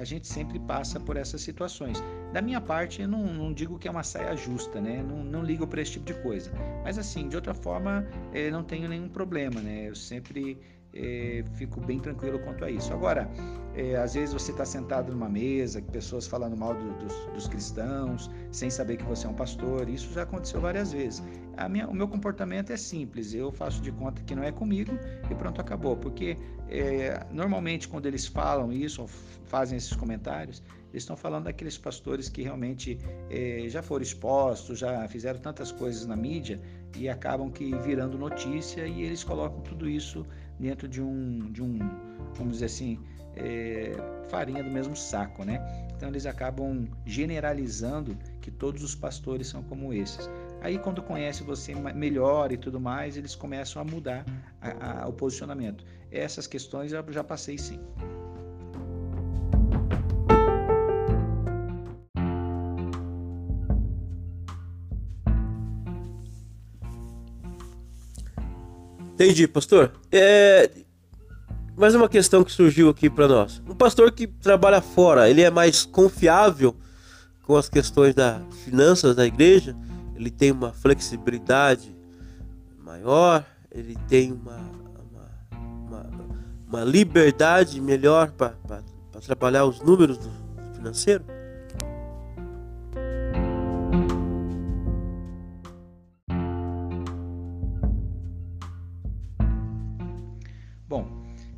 a 0.00 0.04
gente 0.04 0.26
sempre 0.26 0.58
passa 0.60 1.00
por 1.00 1.16
essas 1.16 1.40
situações. 1.40 2.02
Da 2.32 2.40
minha 2.42 2.60
parte, 2.60 3.02
eu 3.02 3.08
não, 3.08 3.24
não 3.32 3.52
digo 3.52 3.78
que 3.78 3.88
é 3.88 3.90
uma 3.90 4.02
saia 4.02 4.36
justa, 4.36 4.80
né, 4.80 5.02
não, 5.02 5.24
não 5.24 5.42
ligo 5.42 5.66
para 5.66 5.80
esse 5.80 5.92
tipo 5.92 6.06
de 6.06 6.14
coisa, 6.22 6.52
mas 6.84 6.98
assim, 6.98 7.28
de 7.28 7.36
outra 7.36 7.54
forma, 7.54 8.06
não 8.52 8.62
tenho 8.62 8.88
nenhum 8.88 9.08
problema, 9.08 9.60
né, 9.60 9.88
eu 9.88 9.94
sempre 9.94 10.58
é, 10.94 11.44
fico 11.54 11.80
bem 11.80 11.98
tranquilo 11.98 12.38
quanto 12.38 12.64
a 12.64 12.70
isso. 12.70 12.92
Agora, 12.92 13.28
é, 13.74 13.96
às 13.96 14.14
vezes 14.14 14.32
você 14.32 14.52
está 14.52 14.64
sentado 14.64 15.10
numa 15.10 15.28
mesa, 15.28 15.82
pessoas 15.82 16.26
falando 16.26 16.56
mal 16.56 16.74
do, 16.74 16.92
dos, 16.98 17.14
dos, 17.32 17.48
cristãos, 17.48 18.30
sem 18.52 18.70
saber 18.70 18.96
que 18.96 19.04
você 19.04 19.26
é 19.26 19.30
um 19.30 19.34
pastor, 19.34 19.88
isso 19.88 20.12
já 20.12 20.22
aconteceu 20.22 20.60
várias 20.60 20.92
vezes. 20.92 21.22
Minha, 21.68 21.88
o 21.88 21.94
meu 21.94 22.06
comportamento 22.06 22.70
é 22.70 22.76
simples, 22.76 23.34
eu 23.34 23.50
faço 23.50 23.80
de 23.82 23.90
conta 23.90 24.22
que 24.22 24.34
não 24.34 24.44
é 24.44 24.52
comigo 24.52 24.92
e 25.28 25.34
pronto, 25.34 25.60
acabou. 25.60 25.96
Porque 25.96 26.36
é, 26.68 27.26
normalmente 27.32 27.88
quando 27.88 28.06
eles 28.06 28.26
falam 28.26 28.72
isso, 28.72 29.02
ou 29.02 29.08
fazem 29.08 29.76
esses 29.76 29.94
comentários, 29.94 30.62
eles 30.92 31.02
estão 31.02 31.16
falando 31.16 31.44
daqueles 31.44 31.76
pastores 31.76 32.28
que 32.28 32.42
realmente 32.42 32.98
já 33.66 33.82
foram 33.82 34.04
expostos, 34.04 34.78
já 34.78 35.08
fizeram 35.08 35.40
tantas 35.40 35.72
coisas 35.72 36.06
na 36.06 36.14
mídia 36.14 36.60
e 36.96 37.08
acabam 37.08 37.50
que 37.50 37.74
virando 37.78 38.16
notícia 38.16 38.86
e 38.86 39.02
eles 39.02 39.24
colocam 39.24 39.60
tudo 39.60 39.88
isso 39.88 40.24
dentro 40.58 40.88
de 40.88 41.02
um, 41.02 41.50
de 41.52 41.62
um 41.62 41.78
vamos 42.34 42.54
dizer 42.54 42.66
assim, 42.66 42.98
é, 43.36 43.92
farinha 44.28 44.62
do 44.62 44.70
mesmo 44.70 44.96
saco, 44.96 45.44
né? 45.44 45.60
Então 45.96 46.08
eles 46.08 46.26
acabam 46.26 46.88
generalizando 47.06 48.16
que 48.40 48.50
todos 48.50 48.82
os 48.82 48.94
pastores 48.94 49.46
são 49.46 49.62
como 49.62 49.92
esses. 49.92 50.28
Aí 50.60 50.78
quando 50.78 51.02
conhece 51.02 51.42
você 51.42 51.74
melhor 51.74 52.52
e 52.52 52.56
tudo 52.56 52.80
mais, 52.80 53.16
eles 53.16 53.34
começam 53.34 53.80
a 53.80 53.84
mudar 53.84 54.24
a, 54.60 55.04
a, 55.04 55.08
o 55.08 55.12
posicionamento. 55.12 55.84
Essas 56.10 56.46
questões 56.46 56.92
eu 56.92 57.04
já 57.12 57.24
passei 57.24 57.58
sim. 57.58 57.80
Entendi, 69.14 69.46
pastor. 69.46 69.92
É, 70.10 70.68
mais 71.76 71.94
uma 71.94 72.08
questão 72.08 72.42
que 72.42 72.50
surgiu 72.50 72.88
aqui 72.88 73.08
para 73.08 73.28
nós. 73.28 73.62
Um 73.68 73.74
pastor 73.74 74.10
que 74.10 74.26
trabalha 74.26 74.80
fora, 74.80 75.30
ele 75.30 75.40
é 75.40 75.50
mais 75.50 75.86
confiável 75.86 76.74
com 77.44 77.56
as 77.56 77.68
questões 77.68 78.12
das 78.12 78.42
finanças 78.64 79.14
da 79.14 79.24
igreja? 79.24 79.76
Ele 80.16 80.32
tem 80.32 80.50
uma 80.50 80.72
flexibilidade 80.72 81.94
maior? 82.82 83.46
Ele 83.70 83.96
tem 84.08 84.32
uma, 84.32 84.58
uma, 85.12 85.30
uma, 85.62 86.10
uma 86.66 86.84
liberdade 86.84 87.80
melhor 87.80 88.32
para 88.32 88.82
trabalhar 89.24 89.64
os 89.64 89.80
números 89.80 90.18
do 90.18 90.30
financeiro? 90.74 91.24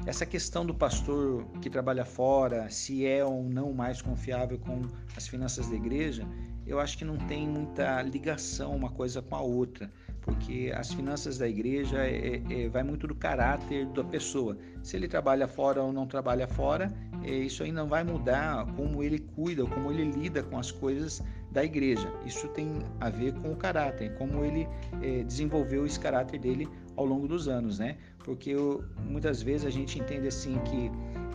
Essa 0.07 0.25
questão 0.25 0.65
do 0.65 0.73
pastor 0.73 1.45
que 1.61 1.69
trabalha 1.69 2.05
fora, 2.05 2.71
se 2.71 3.05
é 3.05 3.25
ou 3.25 3.43
não 3.43 3.73
mais 3.73 4.01
confiável 4.01 4.57
com 4.57 4.83
as 5.17 5.27
finanças 5.27 5.69
da 5.69 5.75
igreja, 5.75 6.23
eu 6.65 6.79
acho 6.79 6.97
que 6.97 7.05
não 7.05 7.17
tem 7.17 7.49
muita 7.49 8.03
ligação 8.03 8.77
uma 8.77 8.89
coisa 8.89 9.21
com 9.21 9.35
a 9.35 9.41
outra, 9.41 9.91
porque 10.23 10.73
as 10.77 10.93
finanças 10.93 11.39
da 11.39 11.49
igreja 11.49 12.07
é, 12.07 12.41
é, 12.49 12.69
vai 12.69 12.85
muito 12.85 13.09
do 13.09 13.17
caráter 13.17 13.85
da 13.87 14.05
pessoa. 14.05 14.57
Se 14.81 14.97
ele 14.97 15.09
trabalha 15.09 15.49
fora 15.49 15.83
ou 15.83 15.93
não 15.93 16.07
trabalha 16.07 16.47
fora, 16.47 16.95
é, 17.25 17.31
isso 17.31 17.65
aí 17.65 17.73
não 17.73 17.89
vai 17.89 18.05
mudar 18.05 18.65
como 18.77 19.03
ele 19.03 19.19
cuida, 19.19 19.67
como 19.67 19.91
ele 19.91 20.05
lida 20.05 20.41
com 20.41 20.57
as 20.57 20.71
coisas 20.71 21.21
da 21.51 21.65
igreja. 21.65 22.13
Isso 22.25 22.47
tem 22.49 22.79
a 23.01 23.11
ver 23.11 23.35
com 23.35 23.51
o 23.51 23.57
caráter, 23.57 24.15
como 24.19 24.45
ele 24.45 24.69
é, 25.03 25.25
desenvolveu 25.25 25.85
esse 25.85 25.99
caráter 25.99 26.39
dele 26.39 26.69
ao 26.97 27.05
longo 27.05 27.29
dos 27.29 27.49
anos, 27.49 27.79
né? 27.79 27.97
Porque 28.25 28.51
eu, 28.51 28.85
muitas 29.05 29.43
vezes 29.43 29.67
a 29.67 29.71
gente 29.71 29.99
entende 29.99 30.27
assim 30.27 30.59
que 30.61 30.91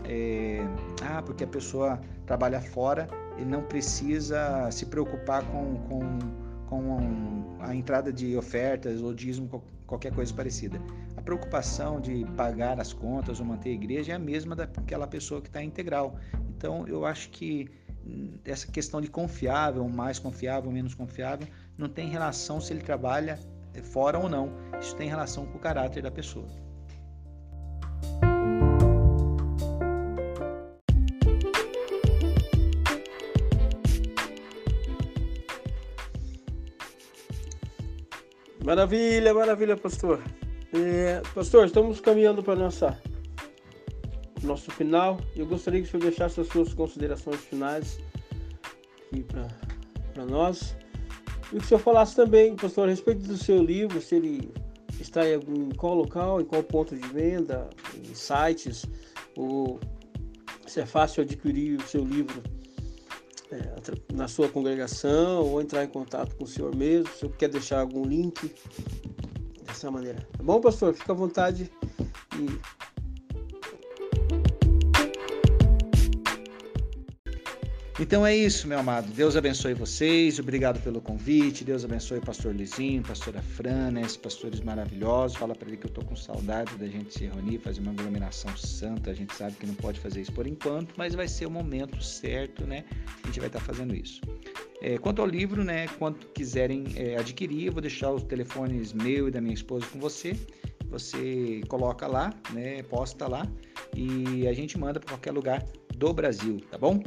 é, 0.05 0.59
ah, 1.03 1.21
porque 1.21 1.43
a 1.43 1.47
pessoa 1.47 2.01
trabalha 2.25 2.59
fora, 2.59 3.07
ele 3.37 3.49
não 3.49 3.61
precisa 3.63 4.69
se 4.71 4.85
preocupar 4.87 5.43
com, 5.45 5.75
com, 5.87 6.19
com 6.67 7.57
a 7.59 7.75
entrada 7.75 8.11
de 8.11 8.35
ofertas 8.35 9.01
ou 9.01 9.13
dízimo, 9.13 9.63
qualquer 9.85 10.13
coisa 10.13 10.33
parecida. 10.33 10.81
A 11.15 11.21
preocupação 11.21 12.01
de 12.01 12.25
pagar 12.35 12.79
as 12.79 12.93
contas 12.93 13.39
ou 13.39 13.45
manter 13.45 13.69
a 13.69 13.73
igreja 13.73 14.13
é 14.13 14.15
a 14.15 14.19
mesma 14.19 14.55
daquela 14.55 15.07
pessoa 15.07 15.41
que 15.41 15.47
está 15.47 15.63
integral. 15.63 16.15
Então, 16.49 16.87
eu 16.87 17.05
acho 17.05 17.29
que 17.29 17.69
essa 18.43 18.67
questão 18.67 18.99
de 18.99 19.07
confiável, 19.07 19.87
mais 19.87 20.17
confiável, 20.17 20.71
menos 20.71 20.95
confiável, 20.95 21.47
não 21.77 21.87
tem 21.87 22.09
relação 22.09 22.59
se 22.59 22.73
ele 22.73 22.81
trabalha 22.81 23.37
fora 23.81 24.17
ou 24.17 24.27
não. 24.27 24.51
Isso 24.79 24.95
tem 24.95 25.07
relação 25.07 25.45
com 25.45 25.57
o 25.57 25.61
caráter 25.61 26.03
da 26.03 26.11
pessoa. 26.11 26.47
Maravilha, 38.63 39.33
maravilha, 39.33 39.75
pastor. 39.75 40.21
É, 40.73 41.21
pastor, 41.33 41.65
estamos 41.65 41.99
caminhando 41.99 42.41
para 42.41 42.55
nossa 42.55 42.97
nosso 44.43 44.71
final. 44.71 45.19
Eu 45.35 45.45
gostaria 45.45 45.81
que 45.81 45.87
o 45.87 45.91
senhor 45.91 46.03
deixasse 46.03 46.39
as 46.39 46.47
suas 46.47 46.73
considerações 46.73 47.39
finais 47.41 47.99
aqui 49.11 49.23
para 49.23 50.25
nós. 50.25 50.75
E 51.51 51.57
que 51.57 51.65
o 51.65 51.67
senhor 51.67 51.79
falasse 51.79 52.15
também, 52.15 52.55
pastor, 52.55 52.87
a 52.87 52.91
respeito 52.91 53.23
do 53.27 53.37
seu 53.37 53.61
livro, 53.61 54.01
se 54.01 54.15
ele 54.15 54.51
está 54.99 55.27
em, 55.27 55.69
qual 55.75 55.95
local, 55.95 56.39
em 56.39 56.45
qual 56.45 56.63
ponto 56.63 56.95
de 56.95 57.07
venda, 57.09 57.69
em 57.95 58.13
sites, 58.13 58.85
ou 59.35 59.79
se 60.67 60.79
é 60.79 60.85
fácil 60.85 61.23
adquirir 61.23 61.77
o 61.77 61.87
seu 61.87 62.03
livro 62.03 62.41
é, 63.51 64.13
na 64.13 64.27
sua 64.27 64.47
congregação, 64.47 65.43
ou 65.43 65.61
entrar 65.61 65.83
em 65.83 65.89
contato 65.89 66.35
com 66.35 66.45
o 66.45 66.47
senhor 66.47 66.73
mesmo, 66.75 67.07
se 67.07 67.15
o 67.15 67.19
senhor 67.19 67.35
quer 67.37 67.49
deixar 67.49 67.81
algum 67.81 68.05
link 68.05 68.53
dessa 69.65 69.91
maneira. 69.91 70.25
Tá 70.37 70.43
bom, 70.43 70.61
pastor? 70.61 70.93
Fica 70.93 71.11
à 71.11 71.15
vontade 71.15 71.69
e 72.39 72.80
Então 77.99 78.25
é 78.25 78.35
isso, 78.35 78.67
meu 78.67 78.79
amado. 78.79 79.11
Deus 79.11 79.35
abençoe 79.35 79.73
vocês. 79.73 80.39
Obrigado 80.39 80.81
pelo 80.81 81.01
convite. 81.01 81.63
Deus 81.63 81.83
abençoe 81.83 82.19
o 82.19 82.21
pastor 82.21 82.55
Lizinho, 82.55 83.03
pastora 83.03 83.41
Fran, 83.41 83.99
esses 83.99 84.17
pastores 84.17 84.61
maravilhosos. 84.61 85.37
Fala 85.37 85.53
para 85.53 85.67
ele 85.67 85.77
que 85.77 85.87
eu 85.87 85.91
tô 85.91 86.03
com 86.03 86.15
saudade 86.15 86.75
da 86.77 86.87
gente 86.87 87.13
se 87.13 87.25
reunir, 87.25 87.59
fazer 87.59 87.81
uma 87.81 87.91
aglomeração 87.91 88.55
santa. 88.55 89.11
A 89.11 89.13
gente 89.13 89.35
sabe 89.35 89.55
que 89.57 89.65
não 89.65 89.75
pode 89.75 89.99
fazer 89.99 90.21
isso 90.21 90.31
por 90.31 90.47
enquanto, 90.47 90.93
mas 90.97 91.13
vai 91.13 91.27
ser 91.27 91.45
o 91.45 91.51
momento 91.51 92.01
certo, 92.01 92.65
né? 92.65 92.85
A 93.23 93.27
gente 93.27 93.39
vai 93.39 93.47
estar 93.47 93.59
tá 93.59 93.65
fazendo 93.65 93.93
isso. 93.93 94.21
É, 94.81 94.97
quanto 94.97 95.21
ao 95.21 95.27
livro, 95.27 95.63
né, 95.63 95.87
quanto 95.99 96.27
quiserem 96.27 96.85
é, 96.95 97.17
adquirir, 97.17 97.67
eu 97.67 97.73
vou 97.73 97.81
deixar 97.81 98.11
os 98.11 98.23
telefones 98.23 98.93
meu 98.93 99.27
e 99.27 99.31
da 99.31 99.41
minha 99.41 99.53
esposa 99.53 99.85
com 99.91 99.99
você. 99.99 100.35
Você 100.87 101.61
coloca 101.67 102.07
lá, 102.07 102.33
né, 102.51 102.81
posta 102.83 103.27
lá 103.27 103.45
e 103.95 104.47
a 104.47 104.53
gente 104.53 104.77
manda 104.77 104.99
para 104.99 105.09
qualquer 105.09 105.31
lugar 105.31 105.63
do 105.95 106.13
Brasil, 106.13 106.59
tá 106.71 106.77
bom? 106.77 107.01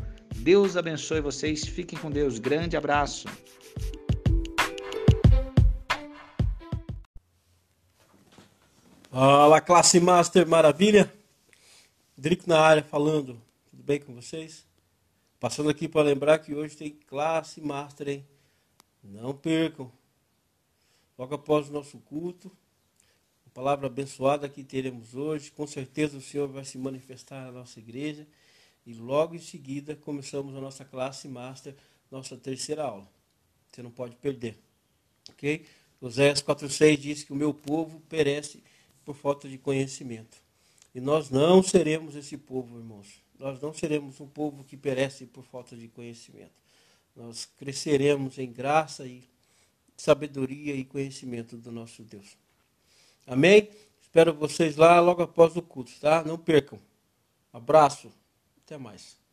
Deus 0.44 0.76
abençoe 0.76 1.22
vocês. 1.22 1.66
Fiquem 1.66 1.98
com 1.98 2.10
Deus. 2.10 2.38
Grande 2.38 2.76
abraço. 2.76 3.26
Fala, 9.10 9.58
classe 9.62 9.98
Master 9.98 10.46
Maravilha. 10.46 11.10
Drico 12.14 12.46
na 12.46 12.60
área 12.60 12.82
falando. 12.82 13.40
Tudo 13.70 13.82
bem 13.82 13.98
com 13.98 14.14
vocês? 14.14 14.66
Passando 15.40 15.70
aqui 15.70 15.88
para 15.88 16.02
lembrar 16.02 16.38
que 16.40 16.54
hoje 16.54 16.76
tem 16.76 16.90
classe 16.90 17.62
Master, 17.62 18.10
hein? 18.10 18.26
Não 19.02 19.32
percam. 19.32 19.90
Logo 21.16 21.36
após 21.36 21.70
o 21.70 21.72
nosso 21.72 21.96
culto, 22.00 22.52
a 23.46 23.50
palavra 23.54 23.86
abençoada 23.86 24.46
que 24.46 24.62
teremos 24.62 25.14
hoje, 25.14 25.50
com 25.50 25.66
certeza 25.66 26.18
o 26.18 26.20
Senhor 26.20 26.48
vai 26.48 26.66
se 26.66 26.76
manifestar 26.76 27.46
na 27.46 27.52
nossa 27.52 27.80
igreja 27.80 28.26
e 28.86 28.94
logo 28.94 29.34
em 29.34 29.40
seguida 29.40 29.96
começamos 29.96 30.54
a 30.54 30.60
nossa 30.60 30.84
classe 30.84 31.28
master, 31.28 31.74
nossa 32.10 32.36
terceira 32.36 32.84
aula. 32.84 33.08
Você 33.70 33.82
não 33.82 33.90
pode 33.90 34.16
perder. 34.16 34.58
Ok? 35.30 35.66
Oséias 36.00 36.42
4,6 36.42 36.96
diz 36.96 37.24
que 37.24 37.32
o 37.32 37.36
meu 37.36 37.54
povo 37.54 38.00
perece 38.08 38.62
por 39.04 39.14
falta 39.16 39.48
de 39.48 39.58
conhecimento. 39.58 40.36
E 40.94 41.00
nós 41.00 41.30
não 41.30 41.62
seremos 41.62 42.14
esse 42.14 42.36
povo, 42.36 42.78
irmãos. 42.78 43.22
Nós 43.38 43.60
não 43.60 43.72
seremos 43.72 44.20
um 44.20 44.26
povo 44.26 44.62
que 44.64 44.76
perece 44.76 45.26
por 45.26 45.44
falta 45.44 45.76
de 45.76 45.88
conhecimento. 45.88 46.52
Nós 47.16 47.46
cresceremos 47.58 48.38
em 48.38 48.52
graça 48.52 49.06
e 49.06 49.24
sabedoria 49.96 50.74
e 50.74 50.84
conhecimento 50.84 51.56
do 51.56 51.72
nosso 51.72 52.02
Deus. 52.02 52.36
Amém? 53.26 53.68
Espero 54.02 54.34
vocês 54.34 54.76
lá 54.76 55.00
logo 55.00 55.22
após 55.22 55.56
o 55.56 55.62
culto, 55.62 55.92
tá? 56.00 56.22
Não 56.22 56.38
percam. 56.38 56.78
Abraço. 57.52 58.12
Até 58.64 58.78
mais. 58.78 59.23